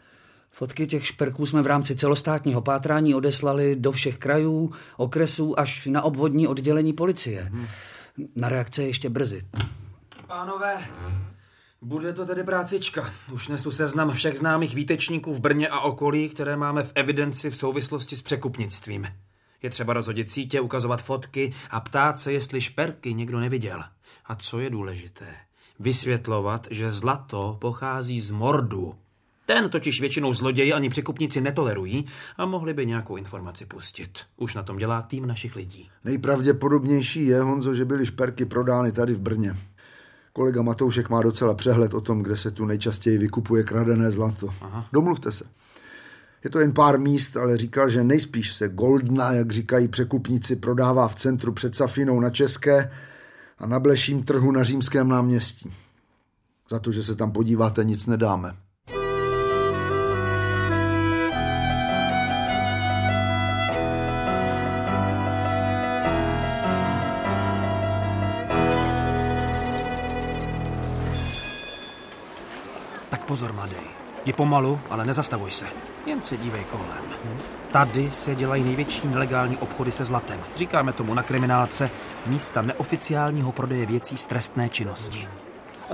Fotky 0.56 0.88
těch 0.88 1.08
šperků 1.08 1.46
jsme 1.46 1.62
v 1.62 1.68
rámci 1.68 1.96
celostátního 1.96 2.62
pátrání 2.62 3.16
odeslali 3.16 3.76
do 3.76 3.92
všech 3.92 4.18
krajů, 4.18 4.72
okresů 4.98 5.60
až 5.60 5.86
na 5.86 6.02
obvodní 6.02 6.48
oddělení 6.48 6.94
policie. 6.94 7.52
Na 8.36 8.50
reakce 8.50 8.82
je 8.82 8.88
ještě 8.88 9.10
brzy. 9.10 9.42
Pánové, 10.28 10.88
bude 11.82 12.14
to 12.14 12.26
tedy 12.26 12.44
prácička. 12.44 13.14
Už 13.32 13.48
nesu 13.48 13.72
seznam 13.72 14.12
všech 14.12 14.38
známých 14.38 14.76
výtečníků 14.76 15.34
v 15.34 15.40
Brně 15.40 15.68
a 15.68 15.80
okolí, 15.80 16.30
které 16.30 16.58
máme 16.58 16.84
v 16.84 16.92
evidenci 16.96 17.50
v 17.50 17.58
souvislosti 17.58 18.18
s 18.18 18.22
překupnictvím. 18.22 19.08
Je 19.62 19.70
třeba 19.70 19.94
rozhodit 19.94 20.32
sítě, 20.32 20.62
ukazovat 20.62 21.02
fotky 21.02 21.54
a 21.70 21.80
ptát 21.80 22.20
se, 22.20 22.34
jestli 22.34 22.62
šperky 22.62 23.14
někdo 23.14 23.40
neviděl. 23.40 23.84
A 24.26 24.36
co 24.36 24.60
je 24.60 24.70
důležité? 24.70 25.28
Vysvětlovat, 25.80 26.68
že 26.72 26.92
zlato 26.92 27.58
pochází 27.62 28.22
z 28.22 28.32
mordu. 28.32 28.96
Ten 29.46 29.70
totiž 29.70 30.02
většinou 30.02 30.34
zloději 30.34 30.74
ani 30.74 30.90
překupníci 30.90 31.42
netolerují 31.42 32.06
a 32.38 32.46
mohli 32.46 32.74
by 32.74 32.86
nějakou 32.86 33.16
informaci 33.16 33.66
pustit. 33.66 34.20
Už 34.38 34.56
na 34.56 34.64
tom 34.64 34.78
dělá 34.78 35.02
tým 35.02 35.26
našich 35.26 35.56
lidí. 35.56 35.90
Nejpravděpodobnější 36.04 37.26
je, 37.26 37.42
Honzo, 37.42 37.76
že 37.76 37.86
byly 37.86 38.06
šperky 38.06 38.46
prodány 38.46 38.92
tady 38.92 39.14
v 39.14 39.20
Brně. 39.20 39.58
Kolega 40.34 40.62
Matoušek 40.62 41.10
má 41.10 41.22
docela 41.22 41.54
přehled 41.54 41.94
o 41.94 42.02
tom, 42.02 42.24
kde 42.24 42.38
se 42.38 42.52
tu 42.52 42.66
nejčastěji 42.66 43.18
vykupuje 43.18 43.64
kradené 43.64 44.12
zlato. 44.12 44.54
Aha. 44.62 44.88
Domluvte 44.94 45.32
se. 45.32 45.46
Je 46.44 46.50
to 46.50 46.60
jen 46.60 46.74
pár 46.74 47.00
míst, 47.00 47.38
ale 47.38 47.58
říkal, 47.58 47.90
že 47.90 48.04
nejspíš 48.04 48.54
se 48.54 48.70
Goldna, 48.70 49.32
jak 49.32 49.52
říkají 49.52 49.88
překupníci, 49.88 50.56
prodává 50.56 51.08
v 51.08 51.16
centru 51.16 51.54
před 51.54 51.76
Safinou 51.76 52.20
na 52.20 52.30
České 52.30 52.92
a 53.58 53.66
na 53.68 53.80
bleším 53.80 54.24
trhu 54.24 54.52
na 54.52 54.64
Římském 54.64 55.10
náměstí. 55.10 55.74
Za 56.70 56.80
to, 56.80 56.92
že 56.92 57.04
se 57.04 57.16
tam 57.16 57.32
podíváte, 57.32 57.84
nic 57.84 58.06
nedáme. 58.06 58.56
Pozor, 73.34 73.54
mladý. 73.54 73.76
Jdi 74.24 74.34
pomalu, 74.34 74.80
ale 74.90 75.06
nezastavuj 75.06 75.52
se. 75.52 75.66
Jen 76.06 76.22
se 76.22 76.38
dívej 76.38 76.64
kolem. 76.64 77.04
Tady 77.72 78.12
se 78.12 78.36
dělají 78.36 78.64
největší 78.64 79.08
nelegální 79.08 79.58
obchody 79.58 79.92
se 79.92 80.04
zlatem. 80.04 80.40
Říkáme 80.56 80.94
tomu 80.94 81.14
na 81.14 81.24
kriminálce 81.24 81.92
místa 82.26 82.62
neoficiálního 82.62 83.52
prodeje 83.52 83.86
věcí 83.86 84.18
z 84.18 84.26
trestné 84.26 84.70
činnosti. 84.70 85.28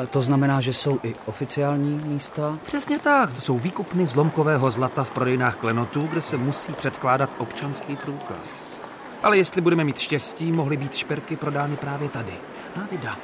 To 0.10 0.22
znamená, 0.22 0.62
že 0.62 0.74
jsou 0.74 1.00
i 1.03 1.15
oficiální 1.25 2.01
místa? 2.05 2.58
Přesně 2.63 3.00
tak, 3.00 3.34
to 3.34 3.41
jsou 3.41 3.60
výkupny 3.60 4.08
zlomkového 4.08 4.72
zlata 4.72 5.03
v 5.03 5.12
prodejnách 5.12 5.55
klenotů, 5.55 6.08
kde 6.08 6.22
se 6.22 6.38
musí 6.38 6.74
předkládat 6.74 7.29
občanský 7.38 7.96
průkaz. 7.96 8.67
Ale 9.24 9.38
jestli 9.38 9.62
budeme 9.62 9.84
mít 9.84 10.00
štěstí, 10.00 10.51
mohly 10.51 10.77
být 10.77 10.96
šperky 10.96 11.36
prodány 11.36 11.77
právě 11.77 12.10
tady. 12.10 12.34
A 12.75 12.88
vida. 12.91 13.17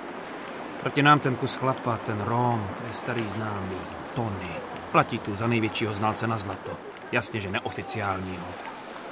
Proti 0.85 1.03
nám 1.03 1.19
ten 1.19 1.35
kus 1.35 1.55
chlapa, 1.55 1.97
ten 1.97 2.21
Rom, 2.21 2.67
to 2.77 2.87
je 2.87 2.93
starý 2.93 3.27
známý, 3.27 3.77
Tony. 4.15 4.51
Platí 4.91 5.19
tu 5.19 5.35
za 5.35 5.47
největšího 5.47 5.93
znalce 5.93 6.27
na 6.27 6.37
zlato. 6.37 6.71
Jasně, 7.11 7.39
že 7.41 7.49
neoficiálního. 7.51 8.45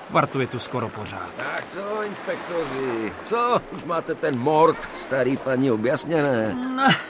Vartuje 0.09 0.47
tu 0.47 0.59
skoro 0.59 0.89
pořád. 0.89 1.29
Tak 1.37 1.63
co, 1.69 2.03
inspektoři, 2.03 3.11
co? 3.23 3.61
Už 3.71 3.83
máte 3.83 4.15
ten 4.15 4.39
mord, 4.39 4.89
starý 4.93 5.37
paní, 5.37 5.71
objasněné? 5.71 6.55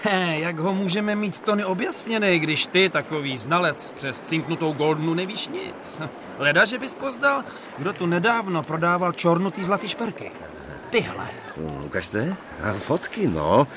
Ne, 0.06 0.40
jak 0.40 0.60
ho 0.60 0.74
můžeme 0.74 1.16
mít 1.16 1.40
Tony 1.40 1.66
objasněný, 1.66 2.40
když 2.40 2.68
ty, 2.68 2.90
takový 2.90 3.38
znalec 3.38 3.92
přes 3.92 4.22
cinknutou 4.22 4.74
goldnu, 4.74 5.14
nevíš 5.14 5.48
nic. 5.48 6.02
Leda, 6.38 6.66
že 6.66 6.78
bys 6.78 6.94
poznal, 6.94 7.44
kdo 7.78 7.94
tu 7.94 8.06
nedávno 8.06 8.64
prodával 8.64 9.12
čornutý 9.12 9.64
zlatý 9.64 9.90
šperky. 9.90 10.32
Tyhle. 10.90 11.28
Hm, 11.58 11.84
Ukažte? 11.86 12.36
A 12.64 12.74
fotky, 12.74 13.28
no. 13.28 13.68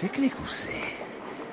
Pěkný 0.00 0.30
kusy. 0.30 0.82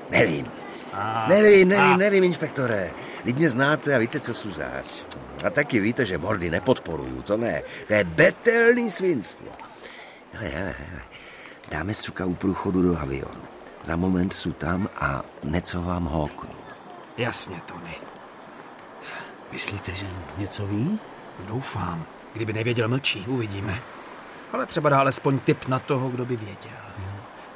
Nevím. 0.09 0.51
A, 0.95 1.25
Nevím, 1.29 1.67
nevím, 1.69 1.97
nevím, 1.97 2.23
inspektore. 2.23 2.91
Teď 3.23 3.35
mě 3.35 3.49
znáte 3.49 3.95
a 3.95 3.97
víte, 3.97 4.19
co 4.19 4.33
jsou 4.33 4.51
zač. 4.51 5.03
A 5.45 5.49
taky 5.49 5.79
víte, 5.79 6.05
že 6.05 6.17
mordy 6.17 6.49
nepodporuju, 6.49 7.21
to 7.21 7.37
ne. 7.37 7.61
To 7.87 7.93
je 7.93 8.03
betelný 8.03 8.91
svinstvo. 8.91 9.47
Hele, 10.33 10.49
hele, 10.49 10.75
hele. 10.79 11.01
Dáme 11.71 11.93
suka 11.93 12.25
u 12.25 12.33
průchodu 12.33 12.81
do 12.81 12.99
avionu. 12.99 13.41
Za 13.83 13.95
moment 13.95 14.33
jsou 14.33 14.51
tam 14.51 14.89
a 14.95 15.23
něco 15.43 15.81
vám 15.81 16.05
hóknu. 16.05 16.49
Jasně, 17.17 17.61
Tony. 17.65 17.95
Myslíte, 19.51 19.91
že 19.91 20.05
něco 20.37 20.67
ví? 20.67 20.99
Doufám. 21.47 22.05
Kdyby 22.33 22.53
nevěděl, 22.53 22.87
mlčí, 22.87 23.25
uvidíme. 23.27 23.79
Ale 24.53 24.65
třeba 24.65 24.89
dá 24.89 24.99
alespoň 24.99 25.39
tip 25.39 25.67
na 25.67 25.79
toho, 25.79 26.09
kdo 26.09 26.25
by 26.25 26.35
věděl. 26.35 26.77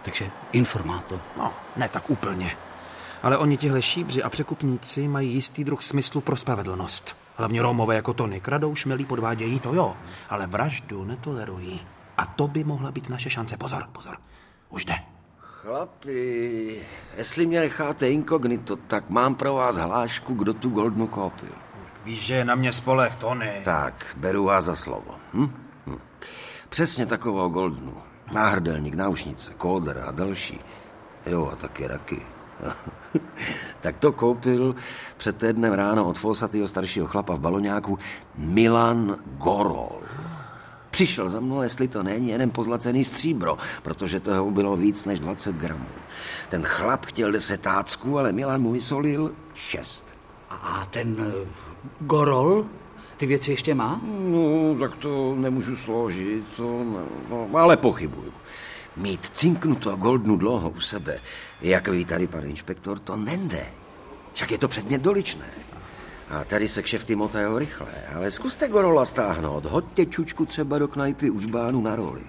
Takže 0.02 0.30
informátor. 0.52 1.20
No, 1.38 1.54
ne 1.76 1.90
tak 1.90 2.10
úplně. 2.10 2.58
Ale 3.24 3.38
oni 3.38 3.58
tihle 3.58 3.82
šíbři 3.82 4.24
a 4.24 4.30
překupníci 4.30 5.08
mají 5.08 5.34
jistý 5.34 5.64
druh 5.64 5.84
smyslu 5.84 6.22
pro 6.22 6.36
spravedlnost. 6.36 7.18
Hlavně 7.36 7.62
Romové 7.62 7.96
jako 7.96 8.14
Tony 8.14 8.42
kradou, 8.42 8.76
šmelí, 8.76 9.06
podvádějí, 9.06 9.60
to 9.60 9.74
jo. 9.74 9.96
Ale 10.30 10.48
vraždu 10.48 11.04
netolerují. 11.06 11.82
A 12.18 12.26
to 12.26 12.48
by 12.48 12.64
mohla 12.64 12.92
být 12.92 13.10
naše 13.10 13.30
šance. 13.30 13.58
Pozor, 13.58 13.88
pozor. 13.92 14.18
Už 14.70 14.86
jde. 14.86 14.96
Chlapi, 15.40 16.82
jestli 17.18 17.46
mě 17.46 17.60
necháte 17.60 18.10
inkognito, 18.10 18.76
tak 18.76 19.10
mám 19.10 19.36
pro 19.36 19.54
vás 19.54 19.76
hlášku, 19.76 20.34
kdo 20.34 20.54
tu 20.54 20.70
goldnu 20.70 21.08
koupil. 21.08 21.52
Víš, 22.06 22.26
že 22.26 22.36
je 22.36 22.46
na 22.46 22.56
mě 22.56 22.72
spolech, 22.72 23.16
Tony. 23.16 23.62
Tak, 23.66 24.16
beru 24.18 24.44
vás 24.44 24.66
za 24.66 24.76
slovo. 24.76 25.16
Hm? 25.34 25.54
Hm. 25.88 26.00
Přesně 26.70 27.06
takovou 27.06 27.50
goldnu. 27.50 27.98
Náhrdelník, 28.32 28.94
náušnice, 28.94 29.54
kóder 29.58 30.04
a 30.08 30.12
další. 30.12 30.60
Jo, 31.26 31.50
a 31.54 31.56
taky 31.56 31.88
raky. 31.88 32.22
tak 33.82 33.98
to 33.98 34.12
koupil 34.12 34.76
před 35.18 35.38
týdnem 35.38 35.74
ráno 35.74 36.10
od 36.10 36.18
fousatého 36.18 36.68
staršího 36.68 37.08
chlapa 37.08 37.36
v 37.36 37.40
baloňáku 37.40 38.00
Milan 38.38 39.18
Gorol. 39.38 40.02
Přišel 40.90 41.30
za 41.30 41.40
mnou, 41.40 41.62
jestli 41.62 41.88
to 41.88 42.04
není 42.04 42.30
jeden 42.30 42.50
pozlacený 42.50 43.04
stříbro, 43.04 43.58
protože 43.84 44.20
toho 44.20 44.52
bylo 44.52 44.76
víc 44.76 45.06
než 45.06 45.20
20 45.20 45.56
gramů. 45.56 45.86
Ten 46.50 46.64
chlap 46.64 47.06
chtěl 47.06 47.32
10 47.32 47.62
tácků, 47.62 48.20
ale 48.20 48.34
Milan 48.34 48.62
mu 48.62 48.72
vysolil 48.72 49.32
6. 49.54 50.06
A 50.50 50.88
ten 50.90 51.22
uh, 51.22 51.28
Gorol 52.00 52.66
ty 53.20 53.26
věci 53.26 53.52
ještě 53.52 53.76
má? 53.76 54.02
No, 54.04 54.76
tak 54.80 54.96
to 54.96 55.36
nemůžu 55.36 55.76
složit, 55.76 56.46
to, 56.58 56.84
no, 56.84 57.06
no, 57.30 57.60
ale 57.60 57.78
pochybuju. 57.78 58.34
Mít 59.00 59.30
cinknutou 59.30 59.96
goldnu 59.96 60.38
dlouho 60.38 60.70
u 60.70 60.82
sebe, 60.82 61.20
jak 61.62 61.88
ví 61.88 62.06
tady 62.06 62.28
pan 62.28 62.44
inspektor, 62.44 63.00
to 63.00 63.16
nende. 63.16 63.66
Však 64.34 64.52
je 64.52 64.58
to 64.58 64.68
předmět 64.68 65.02
doličné. 65.02 65.46
A 66.30 66.44
tady 66.44 66.68
se 66.68 66.84
kšefty 66.84 67.16
motají 67.16 67.60
rychle, 67.60 67.88
ale 68.16 68.32
zkuste 68.32 68.68
Gorola 68.68 69.06
stáhnout. 69.06 69.66
Hoďte 69.66 70.06
čučku 70.06 70.46
třeba 70.46 70.80
do 70.80 70.88
knajpy 70.88 71.30
u 71.30 71.40
žbánu 71.40 71.82
na 71.82 71.96
roli. 71.96 72.24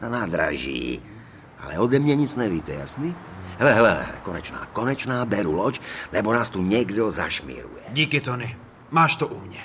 Na 0.00 0.08
nádraží. 0.08 1.02
Ale 1.58 1.78
ode 1.78 1.98
mě 1.98 2.14
nic 2.14 2.36
nevíte, 2.36 2.72
jasný? 2.72 3.14
Hele, 3.58 3.74
hele, 3.74 4.06
konečná, 4.22 4.68
konečná, 4.72 5.24
beru 5.24 5.52
loď, 5.52 5.80
nebo 6.12 6.32
nás 6.32 6.50
tu 6.50 6.62
někdo 6.62 7.10
zašmíruje. 7.10 7.82
Díky, 7.92 8.20
Tony. 8.20 8.56
Máš 8.90 9.16
to 9.16 9.26
u 9.26 9.40
mě. 9.40 9.60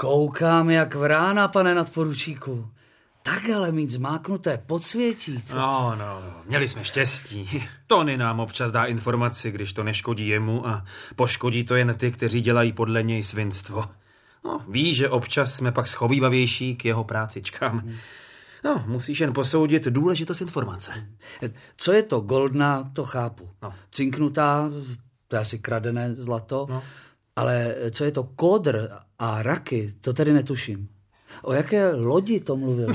Koukám 0.00 0.70
jak 0.70 0.94
vrána, 0.94 1.48
pane 1.48 1.74
nadporučíku. 1.74 2.70
Takhle 3.22 3.72
mít 3.72 3.90
zmáknuté 3.90 4.58
podsvětí, 4.66 5.42
co? 5.42 5.56
No, 5.56 5.94
no, 5.98 6.22
měli 6.46 6.68
jsme 6.68 6.84
štěstí. 6.84 7.62
Tony 7.86 8.16
nám 8.16 8.40
občas 8.40 8.72
dá 8.72 8.84
informaci, 8.84 9.50
když 9.50 9.72
to 9.72 9.84
neškodí 9.84 10.28
jemu 10.28 10.68
a 10.68 10.84
poškodí 11.16 11.64
to 11.64 11.76
jen 11.76 11.94
ty, 11.94 12.12
kteří 12.12 12.40
dělají 12.40 12.72
podle 12.72 13.02
něj 13.02 13.22
svinstvo. 13.22 13.84
No, 14.44 14.60
ví, 14.68 14.94
že 14.94 15.08
občas 15.08 15.54
jsme 15.54 15.72
pak 15.72 15.88
schovývavější 15.88 16.76
k 16.76 16.84
jeho 16.84 17.04
prácičkám. 17.04 17.90
No, 18.64 18.84
musíš 18.86 19.20
jen 19.20 19.32
posoudit 19.32 19.84
důležitost 19.84 20.40
informace. 20.40 21.06
Co 21.76 21.92
je 21.92 22.02
to 22.02 22.20
goldna, 22.20 22.90
to 22.92 23.04
chápu. 23.04 23.50
No. 23.62 23.74
Cinknutá, 23.90 24.70
to 25.28 25.36
je 25.36 25.40
asi 25.40 25.58
kradené 25.58 26.14
zlato. 26.14 26.66
No. 26.70 26.82
Ale 27.38 27.74
co 27.90 28.04
je 28.04 28.12
to 28.12 28.24
kodr 28.24 28.88
a 29.18 29.42
raky, 29.42 29.94
to 30.00 30.12
tedy 30.12 30.32
netuším. 30.32 30.88
O 31.42 31.52
jaké 31.52 31.94
lodi 31.94 32.40
to 32.40 32.56
mluvil? 32.56 32.88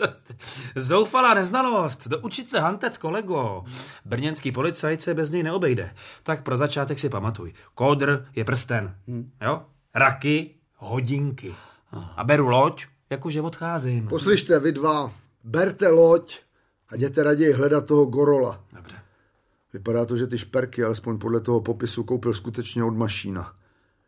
Zoufalá 0.76 1.34
neznalost. 1.34 2.08
Doučit 2.08 2.50
se 2.50 2.60
hantec, 2.60 2.96
kolego. 2.96 3.64
Brněnský 4.04 4.52
policajt 4.52 5.02
se 5.02 5.14
bez 5.14 5.30
něj 5.30 5.42
neobejde. 5.42 5.94
Tak 6.22 6.42
pro 6.42 6.56
začátek 6.56 6.98
si 6.98 7.08
pamatuj. 7.08 7.52
Kódr 7.74 8.26
je 8.36 8.44
prsten. 8.44 8.94
Jo? 9.42 9.62
Raky, 9.94 10.54
hodinky. 10.76 11.54
A 12.16 12.24
beru 12.24 12.48
loď 12.48 12.86
Jakože 13.12 13.40
odcházím. 13.40 14.08
Poslyšte, 14.08 14.58
vy 14.58 14.72
dva, 14.72 15.12
berte 15.44 15.88
loď 15.88 16.38
a 16.88 16.96
jděte 16.96 17.22
raději 17.22 17.52
hledat 17.52 17.86
toho 17.86 18.04
Gorola. 18.04 18.64
Dobře. 18.72 18.96
Vypadá 19.72 20.04
to, 20.04 20.16
že 20.16 20.26
ty 20.26 20.38
šperky, 20.38 20.84
alespoň 20.84 21.18
podle 21.18 21.40
toho 21.40 21.60
popisu, 21.60 22.04
koupil 22.04 22.34
skutečně 22.34 22.84
od 22.84 22.96
mašína. 22.96 23.54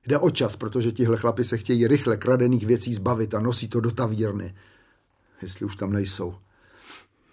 Jde 0.07 0.19
o 0.19 0.31
čas, 0.31 0.57
protože 0.57 0.93
tihle 0.93 1.17
chlapi 1.17 1.45
se 1.45 1.59
chtějí 1.59 1.87
rychle 1.87 2.17
kradených 2.17 2.67
věcí 2.67 2.95
zbavit 2.95 3.35
a 3.35 3.41
nosí 3.41 3.69
to 3.69 3.81
do 3.81 3.91
tavírny. 3.91 4.55
Jestli 5.43 5.67
už 5.67 5.77
tam 5.77 5.93
nejsou. 5.93 6.35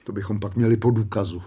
To 0.04 0.12
bychom 0.12 0.40
pak 0.40 0.56
měli 0.56 0.78
po 0.78 0.92
důkazu. 0.92 1.44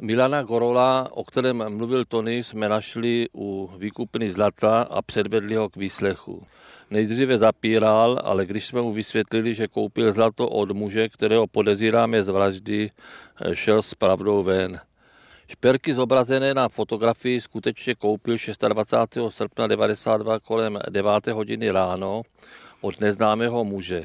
Milana 0.00 0.42
Gorola, 0.42 1.08
o 1.12 1.24
kterém 1.24 1.76
mluvil 1.76 2.04
Tony, 2.04 2.44
jsme 2.44 2.68
našli 2.68 3.26
u 3.34 3.70
výkupny 3.78 4.30
zlata 4.30 4.82
a 4.82 5.02
předvedli 5.02 5.56
ho 5.56 5.68
k 5.68 5.76
výslechu. 5.76 6.46
Nejdříve 6.90 7.38
zapíral, 7.38 8.20
ale 8.24 8.46
když 8.46 8.66
jsme 8.66 8.82
mu 8.82 8.92
vysvětlili, 8.92 9.54
že 9.54 9.68
koupil 9.68 10.12
zlato 10.12 10.48
od 10.48 10.70
muže, 10.70 11.08
kterého 11.08 11.46
podezíráme 11.46 12.22
z 12.24 12.28
vraždy, 12.28 12.90
šel 13.52 13.82
s 13.82 13.94
pravdou 13.94 14.42
ven. 14.42 14.80
Šperky 15.50 15.94
zobrazené 15.94 16.54
na 16.54 16.68
fotografii 16.68 17.40
skutečně 17.40 17.94
koupil 17.94 18.36
26. 18.68 19.36
srpna 19.36 19.66
92 19.66 20.40
kolem 20.40 20.78
9. 20.90 21.26
hodiny 21.26 21.70
ráno 21.70 22.22
od 22.80 23.00
neznámého 23.00 23.64
muže. 23.64 24.04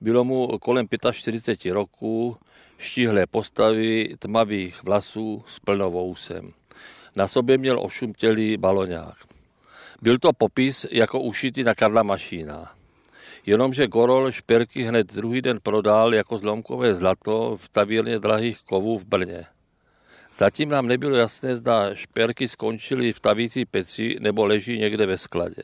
Bylo 0.00 0.24
mu 0.24 0.58
kolem 0.58 0.86
45 1.12 1.72
roků, 1.72 2.36
štíhlé 2.78 3.26
postavy, 3.26 4.16
tmavých 4.18 4.82
vlasů 4.82 5.44
s 5.46 5.60
plnovousem. 5.60 6.52
Na 7.16 7.28
sobě 7.28 7.58
měl 7.58 7.80
ošumtělý 7.80 8.56
baloňák. 8.56 9.16
Byl 10.02 10.18
to 10.18 10.32
popis 10.32 10.86
jako 10.90 11.20
ušitý 11.20 11.64
na 11.64 11.74
Karla 11.74 12.02
Mašína. 12.02 12.72
Jenomže 13.46 13.86
Gorol 13.86 14.30
šperky 14.30 14.82
hned 14.82 15.14
druhý 15.14 15.42
den 15.42 15.58
prodal 15.62 16.14
jako 16.14 16.38
zlomkové 16.38 16.94
zlato 16.94 17.56
v 17.56 17.68
tavírně 17.68 18.18
drahých 18.18 18.58
kovů 18.62 18.98
v 18.98 19.04
Brně. 19.04 19.46
Zatím 20.36 20.68
nám 20.68 20.86
nebylo 20.86 21.16
jasné, 21.16 21.56
zda 21.56 21.94
šperky 21.94 22.48
skončily 22.48 23.12
v 23.12 23.20
tavící 23.20 23.64
peci 23.64 24.16
nebo 24.20 24.46
leží 24.46 24.78
někde 24.78 25.06
ve 25.06 25.18
skladě. 25.18 25.62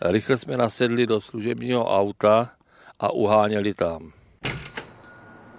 Rychle 0.00 0.38
jsme 0.38 0.56
nasedli 0.56 1.06
do 1.06 1.20
služebního 1.20 1.96
auta 1.96 2.50
a 3.00 3.12
uháněli 3.12 3.74
tam. 3.74 4.12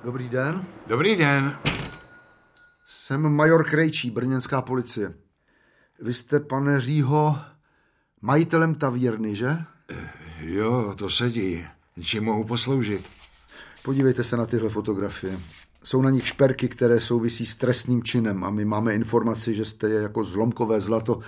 Dobrý 0.03 0.29
den. 0.29 0.65
Dobrý 0.87 1.15
den. 1.15 1.57
Jsem 2.87 3.21
major 3.21 3.69
Krejčí, 3.69 4.11
brněnská 4.11 4.61
policie. 4.61 5.13
Vy 5.99 6.13
jste, 6.13 6.39
pane 6.39 6.79
Řího, 6.79 7.39
majitelem 8.21 8.75
tavírny, 8.75 9.35
že? 9.35 9.57
Jo, 10.39 10.95
to 10.97 11.09
sedí. 11.09 11.65
Čím 12.03 12.23
mohu 12.23 12.43
posloužit? 12.43 13.09
Podívejte 13.83 14.23
se 14.23 14.37
na 14.37 14.45
tyhle 14.45 14.69
fotografie. 14.69 15.39
Jsou 15.83 16.01
na 16.01 16.09
nich 16.09 16.27
šperky, 16.27 16.69
které 16.69 16.99
souvisí 16.99 17.45
s 17.45 17.55
trestným 17.55 18.03
činem 18.03 18.43
a 18.43 18.49
my 18.49 18.65
máme 18.65 18.93
informaci, 18.95 19.55
že 19.55 19.65
jste 19.65 19.89
je 19.89 20.01
jako 20.01 20.25
zlomkové 20.25 20.81
zlato 20.81 21.19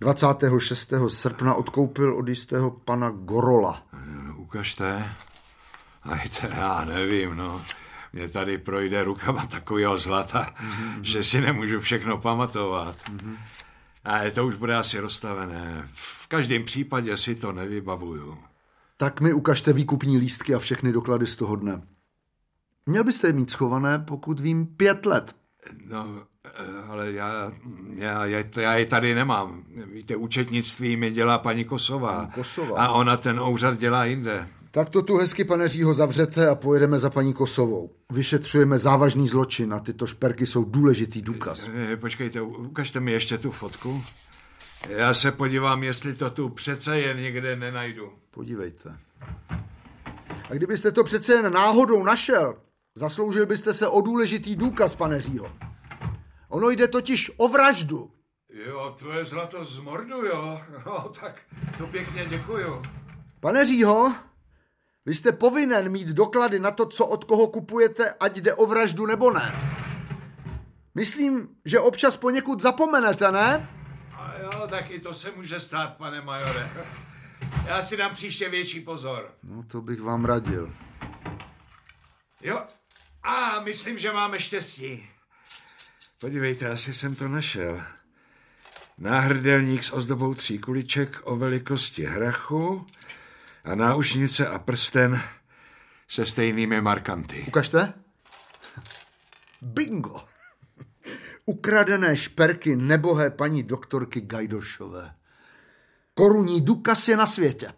26. 0.00 0.92
srpna 1.08 1.54
odkoupil 1.54 2.14
od 2.14 2.28
jistého 2.28 2.70
pana 2.70 3.10
Gorola. 3.10 3.82
Ukažte. 4.36 5.12
Aj 6.02 6.28
to 6.28 6.46
já 6.46 6.84
nevím, 6.84 7.36
no. 7.36 7.62
Mě 8.12 8.28
tady 8.28 8.58
projde 8.58 9.04
rukama 9.04 9.46
takového 9.46 9.98
zlata, 9.98 10.46
mm-hmm. 10.46 11.00
že 11.02 11.24
si 11.24 11.40
nemůžu 11.40 11.80
všechno 11.80 12.18
pamatovat. 12.18 12.96
Mm-hmm. 12.96 13.36
A 14.04 14.30
to 14.30 14.46
už 14.46 14.54
bude 14.54 14.76
asi 14.76 14.98
rozstavené. 14.98 15.88
V 15.94 16.26
každém 16.26 16.64
případě 16.64 17.16
si 17.16 17.34
to 17.34 17.52
nevybavuju. 17.52 18.38
Tak 18.96 19.20
mi 19.20 19.32
ukažte 19.32 19.72
výkupní 19.72 20.18
lístky 20.18 20.54
a 20.54 20.58
všechny 20.58 20.92
doklady 20.92 21.26
z 21.26 21.36
toho 21.36 21.56
dne. 21.56 21.82
Měl 22.90 23.04
byste 23.04 23.26
je 23.26 23.32
mít 23.32 23.50
schované, 23.50 23.98
pokud 23.98 24.40
vím, 24.40 24.66
pět 24.66 25.06
let. 25.06 25.34
No, 25.86 26.22
ale 26.88 27.12
já, 27.12 27.52
já, 27.94 28.26
já, 28.26 28.44
já 28.56 28.74
je 28.74 28.86
tady 28.86 29.14
nemám. 29.14 29.64
Víte, 29.92 30.16
účetnictví 30.16 30.96
mi 30.96 31.10
dělá 31.10 31.38
paní 31.38 31.64
Kosová. 31.64 32.30
Kosová. 32.34 32.78
A 32.78 32.92
ona 32.92 33.16
ten 33.16 33.40
úřad 33.40 33.78
dělá 33.78 34.04
jinde. 34.04 34.48
Tak 34.70 34.90
to 34.90 35.02
tu 35.02 35.16
hezky, 35.16 35.44
pane 35.44 35.68
Řího, 35.68 35.94
zavřete 35.94 36.48
a 36.48 36.54
pojedeme 36.54 36.98
za 36.98 37.10
paní 37.10 37.32
Kosovou. 37.32 37.90
Vyšetřujeme 38.12 38.78
závažný 38.78 39.28
zločin 39.28 39.74
a 39.74 39.80
tyto 39.80 40.06
šperky 40.06 40.46
jsou 40.46 40.64
důležitý 40.64 41.22
důkaz. 41.22 41.70
E, 41.92 41.96
počkejte, 41.96 42.40
ukažte 42.40 43.00
mi 43.00 43.12
ještě 43.12 43.38
tu 43.38 43.50
fotku. 43.50 44.02
Já 44.88 45.14
se 45.14 45.32
podívám, 45.32 45.82
jestli 45.82 46.14
to 46.14 46.30
tu 46.30 46.48
přece 46.48 47.00
jen 47.00 47.16
někde 47.16 47.56
nenajdu. 47.56 48.12
Podívejte. 48.30 48.96
A 50.50 50.54
kdybyste 50.54 50.92
to 50.92 51.04
přece 51.04 51.32
jen 51.32 51.52
náhodou 51.52 52.04
našel, 52.04 52.54
zasloužil 52.94 53.46
byste 53.46 53.74
se 53.74 53.88
o 53.88 54.00
důležitý 54.00 54.56
důkaz, 54.56 54.94
pane 54.94 55.22
Řího. 55.22 55.52
Ono 56.48 56.70
jde 56.70 56.88
totiž 56.88 57.30
o 57.36 57.48
vraždu. 57.48 58.10
Jo, 58.66 58.96
to 58.98 59.12
je 59.12 59.24
zlato 59.24 59.64
z 59.64 59.78
mordu, 59.78 60.24
jo. 60.24 60.60
No, 60.86 61.12
tak 61.20 61.40
to 61.78 61.86
pěkně 61.86 62.26
děkuju. 62.26 62.82
Pane 63.40 63.66
Řího, 63.66 64.14
vy 65.06 65.14
jste 65.14 65.32
povinen 65.32 65.88
mít 65.88 66.08
doklady 66.08 66.60
na 66.60 66.70
to, 66.70 66.86
co 66.86 67.06
od 67.06 67.24
koho 67.24 67.46
kupujete, 67.46 68.14
ať 68.20 68.36
jde 68.36 68.54
o 68.54 68.66
vraždu 68.66 69.06
nebo 69.06 69.30
ne. 69.30 69.52
Myslím, 70.94 71.48
že 71.64 71.80
občas 71.80 72.16
poněkud 72.16 72.60
zapomenete, 72.60 73.32
ne? 73.32 73.68
A 74.12 74.34
jo, 74.42 74.66
taky 74.68 75.00
to 75.00 75.14
se 75.14 75.32
může 75.36 75.60
stát, 75.60 75.96
pane 75.96 76.20
majore. 76.20 76.70
Já 77.66 77.82
si 77.82 77.96
dám 77.96 78.14
příště 78.14 78.48
větší 78.48 78.80
pozor. 78.80 79.34
No 79.42 79.62
to 79.62 79.80
bych 79.80 80.00
vám 80.00 80.24
radil. 80.24 80.72
Jo, 82.42 82.62
a 83.22 83.60
myslím, 83.60 83.98
že 83.98 84.12
máme 84.12 84.40
štěstí. 84.40 85.08
Podívejte, 86.20 86.68
asi 86.68 86.94
jsem 86.94 87.14
to 87.14 87.28
našel. 87.28 87.82
Náhrdelník 88.98 89.84
s 89.84 89.92
ozdobou 89.92 90.34
tří 90.34 90.58
kuliček 90.58 91.20
o 91.24 91.36
velikosti 91.36 92.04
hrachu 92.04 92.86
a 93.64 93.74
náušnice 93.74 94.48
a 94.48 94.58
prsten 94.58 95.22
se 96.08 96.26
stejnými 96.26 96.80
markanty. 96.80 97.44
Ukažte. 97.48 97.92
Bingo. 99.62 100.24
Ukradené 101.44 102.16
šperky 102.16 102.76
nebohé 102.76 103.30
paní 103.30 103.62
doktorky 103.62 104.20
Gajdošové. 104.20 105.14
Korunní 106.14 106.60
důkaz 106.60 107.08
je 107.08 107.16
na 107.16 107.26
světě. 107.26 107.72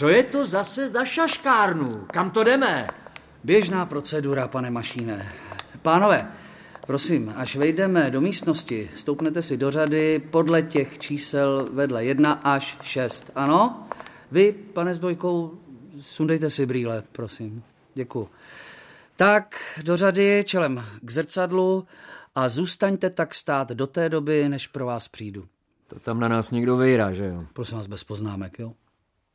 Co 0.00 0.08
je 0.08 0.22
to 0.22 0.46
zase 0.46 0.88
za 0.88 1.04
šaškárnu? 1.04 2.06
Kam 2.06 2.30
to 2.30 2.44
jdeme? 2.44 2.86
Běžná 3.44 3.86
procedura, 3.86 4.48
pane 4.48 4.70
Mašíne. 4.70 5.32
Pánové, 5.82 6.28
prosím, 6.86 7.32
až 7.36 7.56
vejdeme 7.56 8.10
do 8.10 8.20
místnosti, 8.20 8.90
stoupnete 8.94 9.42
si 9.42 9.56
do 9.56 9.70
řady 9.70 10.18
podle 10.18 10.62
těch 10.62 10.98
čísel 10.98 11.68
vedle 11.72 12.04
1 12.04 12.32
až 12.32 12.78
6. 12.82 13.30
Ano? 13.34 13.88
Vy, 14.32 14.52
pane 14.52 14.94
s 14.94 15.00
dvojkou, 15.00 15.58
sundejte 16.00 16.50
si 16.50 16.66
brýle, 16.66 17.02
prosím. 17.12 17.62
Děkuji. 17.94 18.28
Tak, 19.16 19.56
do 19.82 19.96
řady, 19.96 20.44
čelem 20.46 20.84
k 21.02 21.10
zrcadlu 21.10 21.86
a 22.34 22.48
zůstaňte 22.48 23.10
tak 23.10 23.34
stát 23.34 23.68
do 23.68 23.86
té 23.86 24.08
doby, 24.08 24.48
než 24.48 24.66
pro 24.66 24.86
vás 24.86 25.08
přijdu. 25.08 25.44
To 25.86 26.00
tam 26.00 26.20
na 26.20 26.28
nás 26.28 26.50
někdo 26.50 26.76
vejrá, 26.76 27.12
že 27.12 27.24
jo? 27.24 27.44
Prosím 27.52 27.76
vás, 27.76 27.86
bez 27.86 28.04
poznámek, 28.04 28.58
jo? 28.58 28.72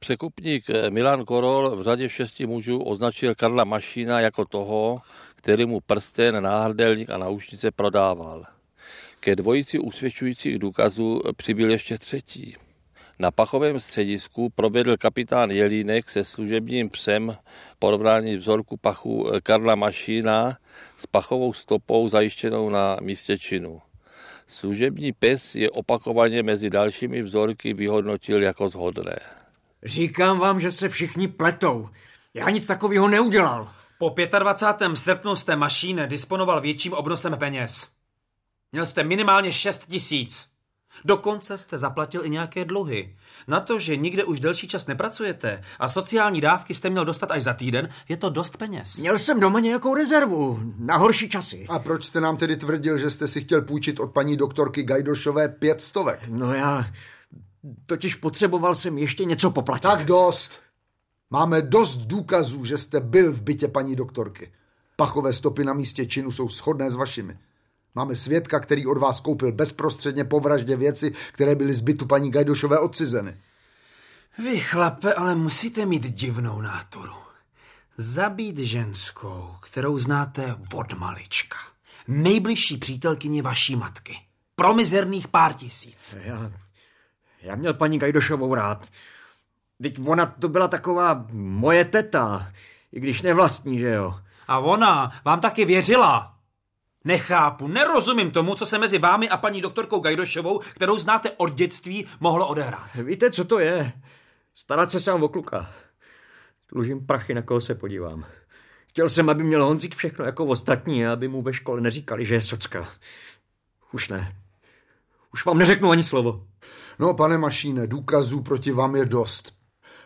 Překupník 0.05 0.65
Milan 0.89 1.25
Korol 1.25 1.75
v 1.75 1.83
řadě 1.83 2.09
šesti 2.09 2.45
mužů 2.45 2.79
označil 2.83 3.35
Karla 3.35 3.63
Mašína 3.63 4.19
jako 4.19 4.45
toho, 4.45 5.01
který 5.35 5.65
mu 5.65 5.79
prsten, 5.79 6.43
náhrdelník 6.43 7.09
a 7.09 7.17
náušnice 7.17 7.71
prodával. 7.71 8.45
Ke 9.19 9.35
dvojici 9.35 9.79
usvědčujících 9.79 10.59
důkazů 10.59 11.21
přibyl 11.37 11.71
ještě 11.71 11.97
třetí. 11.97 12.55
Na 13.19 13.31
pachovém 13.31 13.79
středisku 13.79 14.49
provedl 14.49 14.97
kapitán 14.97 15.51
Jelínek 15.51 16.09
se 16.09 16.23
služebním 16.23 16.89
psem 16.89 17.37
porovnání 17.79 18.37
vzorku 18.37 18.77
pachu 18.77 19.27
Karla 19.43 19.75
Mašína 19.75 20.57
s 20.97 21.05
pachovou 21.05 21.53
stopou 21.53 22.09
zajištěnou 22.09 22.69
na 22.69 22.97
místě 23.01 23.37
činu. 23.37 23.81
Služební 24.47 25.11
pes 25.11 25.55
je 25.55 25.69
opakovaně 25.69 26.43
mezi 26.43 26.69
dalšími 26.69 27.21
vzorky 27.21 27.73
vyhodnotil 27.73 28.43
jako 28.43 28.69
zhodné. 28.69 29.19
Říkám 29.85 30.39
vám, 30.39 30.59
že 30.59 30.71
se 30.71 30.89
všichni 30.89 31.27
pletou. 31.27 31.89
Já 32.33 32.49
nic 32.49 32.65
takového 32.65 33.07
neudělal. 33.07 33.71
Po 33.97 34.15
25. 34.39 34.95
srpnu 34.95 35.35
jste 35.35 35.55
Mašín 35.55 36.01
disponoval 36.07 36.61
větším 36.61 36.93
obnosem 36.93 37.37
peněz. 37.37 37.87
Měl 38.71 38.85
jste 38.85 39.03
minimálně 39.03 39.51
6 39.51 39.85
tisíc. 39.85 40.47
Dokonce 41.05 41.57
jste 41.57 41.77
zaplatil 41.77 42.25
i 42.25 42.29
nějaké 42.29 42.65
dluhy. 42.65 43.15
Na 43.47 43.59
to, 43.59 43.79
že 43.79 43.95
nikde 43.95 44.23
už 44.23 44.39
delší 44.39 44.67
čas 44.67 44.87
nepracujete 44.87 45.61
a 45.79 45.87
sociální 45.87 46.41
dávky 46.41 46.73
jste 46.73 46.89
měl 46.89 47.05
dostat 47.05 47.31
až 47.31 47.43
za 47.43 47.53
týden, 47.53 47.89
je 48.09 48.17
to 48.17 48.29
dost 48.29 48.57
peněz. 48.57 48.97
Měl 48.97 49.19
jsem 49.19 49.39
doma 49.39 49.59
nějakou 49.59 49.93
rezervu 49.93 50.59
na 50.77 50.97
horší 50.97 51.29
časy. 51.29 51.65
A 51.69 51.79
proč 51.79 52.03
jste 52.03 52.21
nám 52.21 52.37
tedy 52.37 52.57
tvrdil, 52.57 52.97
že 52.97 53.09
jste 53.09 53.27
si 53.27 53.41
chtěl 53.41 53.61
půjčit 53.61 53.99
od 53.99 54.13
paní 54.13 54.37
doktorky 54.37 54.83
Gajdošové 54.83 55.49
pět 55.49 55.81
stovek? 55.81 56.19
No 56.27 56.53
já 56.53 56.85
totiž 57.85 58.15
potřeboval 58.15 58.75
jsem 58.75 58.97
ještě 58.97 59.25
něco 59.25 59.51
poplatit. 59.51 59.83
Tak 59.83 60.05
dost. 60.05 60.61
Máme 61.29 61.61
dost 61.61 61.95
důkazů, 61.97 62.65
že 62.65 62.77
jste 62.77 62.99
byl 62.99 63.33
v 63.33 63.41
bytě 63.41 63.67
paní 63.67 63.95
doktorky. 63.95 64.51
Pachové 64.95 65.33
stopy 65.33 65.63
na 65.63 65.73
místě 65.73 66.05
činu 66.05 66.31
jsou 66.31 66.49
shodné 66.49 66.89
s 66.89 66.95
vašimi. 66.95 67.37
Máme 67.95 68.15
svědka, 68.15 68.59
který 68.59 68.87
od 68.87 68.97
vás 68.97 69.19
koupil 69.19 69.51
bezprostředně 69.51 70.23
po 70.23 70.39
vraždě 70.39 70.75
věci, 70.75 71.13
které 71.31 71.55
byly 71.55 71.73
z 71.73 71.81
bytu 71.81 72.05
paní 72.05 72.31
Gajdošové 72.31 72.79
odcizeny. 72.79 73.37
Vy, 74.37 74.59
chlape, 74.59 75.13
ale 75.13 75.35
musíte 75.35 75.85
mít 75.85 76.03
divnou 76.03 76.61
náturu. 76.61 77.13
Zabít 77.97 78.57
ženskou, 78.57 79.55
kterou 79.61 79.99
znáte 79.99 80.55
od 80.73 80.93
malička. 80.93 81.57
Nejbližší 82.07 82.77
přítelkyni 82.77 83.41
vaší 83.41 83.75
matky. 83.75 84.17
Pro 84.55 84.73
mizerných 84.73 85.27
pár 85.27 85.53
tisíc. 85.53 86.17
Já, 86.23 86.51
já 87.45 87.55
měl 87.55 87.73
paní 87.73 87.99
Gajdošovou 87.99 88.55
rád. 88.55 88.87
Teď 89.81 90.07
ona 90.07 90.25
to 90.25 90.49
byla 90.49 90.67
taková 90.67 91.25
moje 91.31 91.85
teta, 91.85 92.51
i 92.91 92.99
když 92.99 93.21
nevlastní, 93.21 93.79
že 93.79 93.89
jo. 93.89 94.15
A 94.47 94.59
ona 94.59 95.11
vám 95.25 95.39
taky 95.39 95.65
věřila. 95.65 96.35
Nechápu, 97.03 97.67
nerozumím 97.67 98.31
tomu, 98.31 98.55
co 98.55 98.65
se 98.65 98.77
mezi 98.77 98.97
vámi 98.97 99.29
a 99.29 99.37
paní 99.37 99.61
doktorkou 99.61 99.99
Gajdošovou, 99.99 100.59
kterou 100.59 100.97
znáte 100.97 101.31
od 101.31 101.53
dětství, 101.53 102.05
mohlo 102.19 102.47
odehrát. 102.47 102.95
Víte, 102.95 103.31
co 103.31 103.45
to 103.45 103.59
je? 103.59 103.91
Starat 104.53 104.91
se 104.91 104.99
sám 104.99 105.23
o 105.23 105.29
kluka. 105.29 105.69
Dlužím 106.71 107.05
prachy, 107.05 107.33
na 107.33 107.41
koho 107.41 107.61
se 107.61 107.75
podívám. 107.75 108.25
Chtěl 108.87 109.09
jsem, 109.09 109.29
aby 109.29 109.43
měl 109.43 109.65
Honzík 109.65 109.95
všechno 109.95 110.25
jako 110.25 110.45
ostatní 110.45 111.05
a 111.05 111.13
aby 111.13 111.27
mu 111.27 111.41
ve 111.41 111.53
škole 111.53 111.81
neříkali, 111.81 112.25
že 112.25 112.35
je 112.35 112.41
socka. 112.41 112.87
Už 113.91 114.09
ne. 114.09 114.35
Už 115.33 115.45
vám 115.45 115.57
neřeknu 115.57 115.91
ani 115.91 116.03
slovo. 116.03 116.47
No, 116.99 117.13
pane 117.13 117.37
Mašíne, 117.37 117.87
důkazů 117.87 118.41
proti 118.41 118.71
vám 118.71 118.95
je 118.95 119.05
dost. 119.05 119.53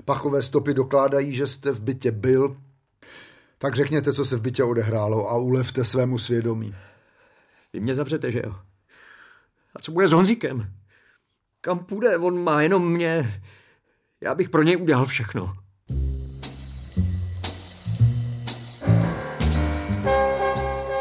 Pachové 0.06 0.42
stopy 0.42 0.74
dokládají, 0.74 1.34
že 1.34 1.48
jste 1.48 1.72
v 1.72 1.82
bytě 1.82 2.12
byl. 2.12 2.58
Tak 3.58 3.76
řekněte, 3.76 4.14
co 4.14 4.26
se 4.26 4.36
v 4.36 4.42
bytě 4.42 4.64
odehrálo 4.64 5.30
a 5.30 5.38
ulevte 5.38 5.86
svému 5.86 6.20
svědomí. 6.20 6.76
Vy 7.74 7.80
mě 7.80 7.96
zavřete, 7.96 8.32
že 8.32 8.42
jo? 8.46 8.56
A 9.76 9.80
co 9.80 9.92
bude 9.92 10.08
s 10.08 10.12
Honzíkem? 10.12 10.74
Kam 11.62 11.80
půjde? 11.80 12.18
On 12.18 12.44
má 12.44 12.62
jenom 12.62 12.94
mě. 12.94 13.42
Já 14.22 14.36
bych 14.36 14.50
pro 14.50 14.64
něj 14.64 14.78
udělal 14.78 15.06
všechno. 15.06 15.54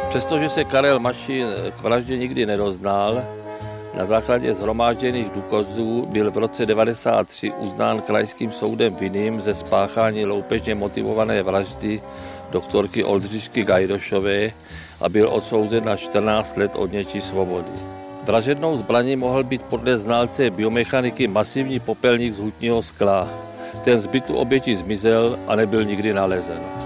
Přestože 0.08 0.48
se 0.48 0.64
Karel 0.64 0.98
Mašín 0.98 1.46
k 1.78 1.82
vraždě 1.82 2.18
nikdy 2.18 2.46
nedoznal, 2.46 3.37
na 3.98 4.04
základě 4.04 4.54
zhromážděných 4.54 5.30
důkazů 5.34 6.06
byl 6.06 6.30
v 6.30 6.38
roce 6.38 6.66
1993 6.66 7.52
uznán 7.52 8.00
krajským 8.00 8.52
soudem 8.52 8.94
vinným 8.94 9.40
ze 9.40 9.54
spáchání 9.54 10.26
loupežně 10.26 10.74
motivované 10.74 11.42
vraždy 11.42 12.02
doktorky 12.50 13.04
Oldřišky 13.04 13.64
Gajdošové 13.64 14.50
a 15.00 15.08
byl 15.08 15.28
odsouzen 15.28 15.84
na 15.84 15.96
14 15.96 16.56
let 16.56 16.76
odnětí 16.76 17.20
svobody. 17.20 17.70
Vražednou 18.24 18.78
zbraní 18.78 19.16
mohl 19.16 19.42
být 19.44 19.62
podle 19.62 19.98
znalce 19.98 20.50
biomechaniky 20.50 21.26
masivní 21.26 21.80
popelník 21.80 22.34
z 22.34 22.38
hutního 22.38 22.82
skla. 22.82 23.28
Ten 23.84 24.00
zbytu 24.00 24.36
oběti 24.36 24.76
zmizel 24.76 25.38
a 25.46 25.56
nebyl 25.56 25.84
nikdy 25.84 26.12
nalezen. 26.12 26.77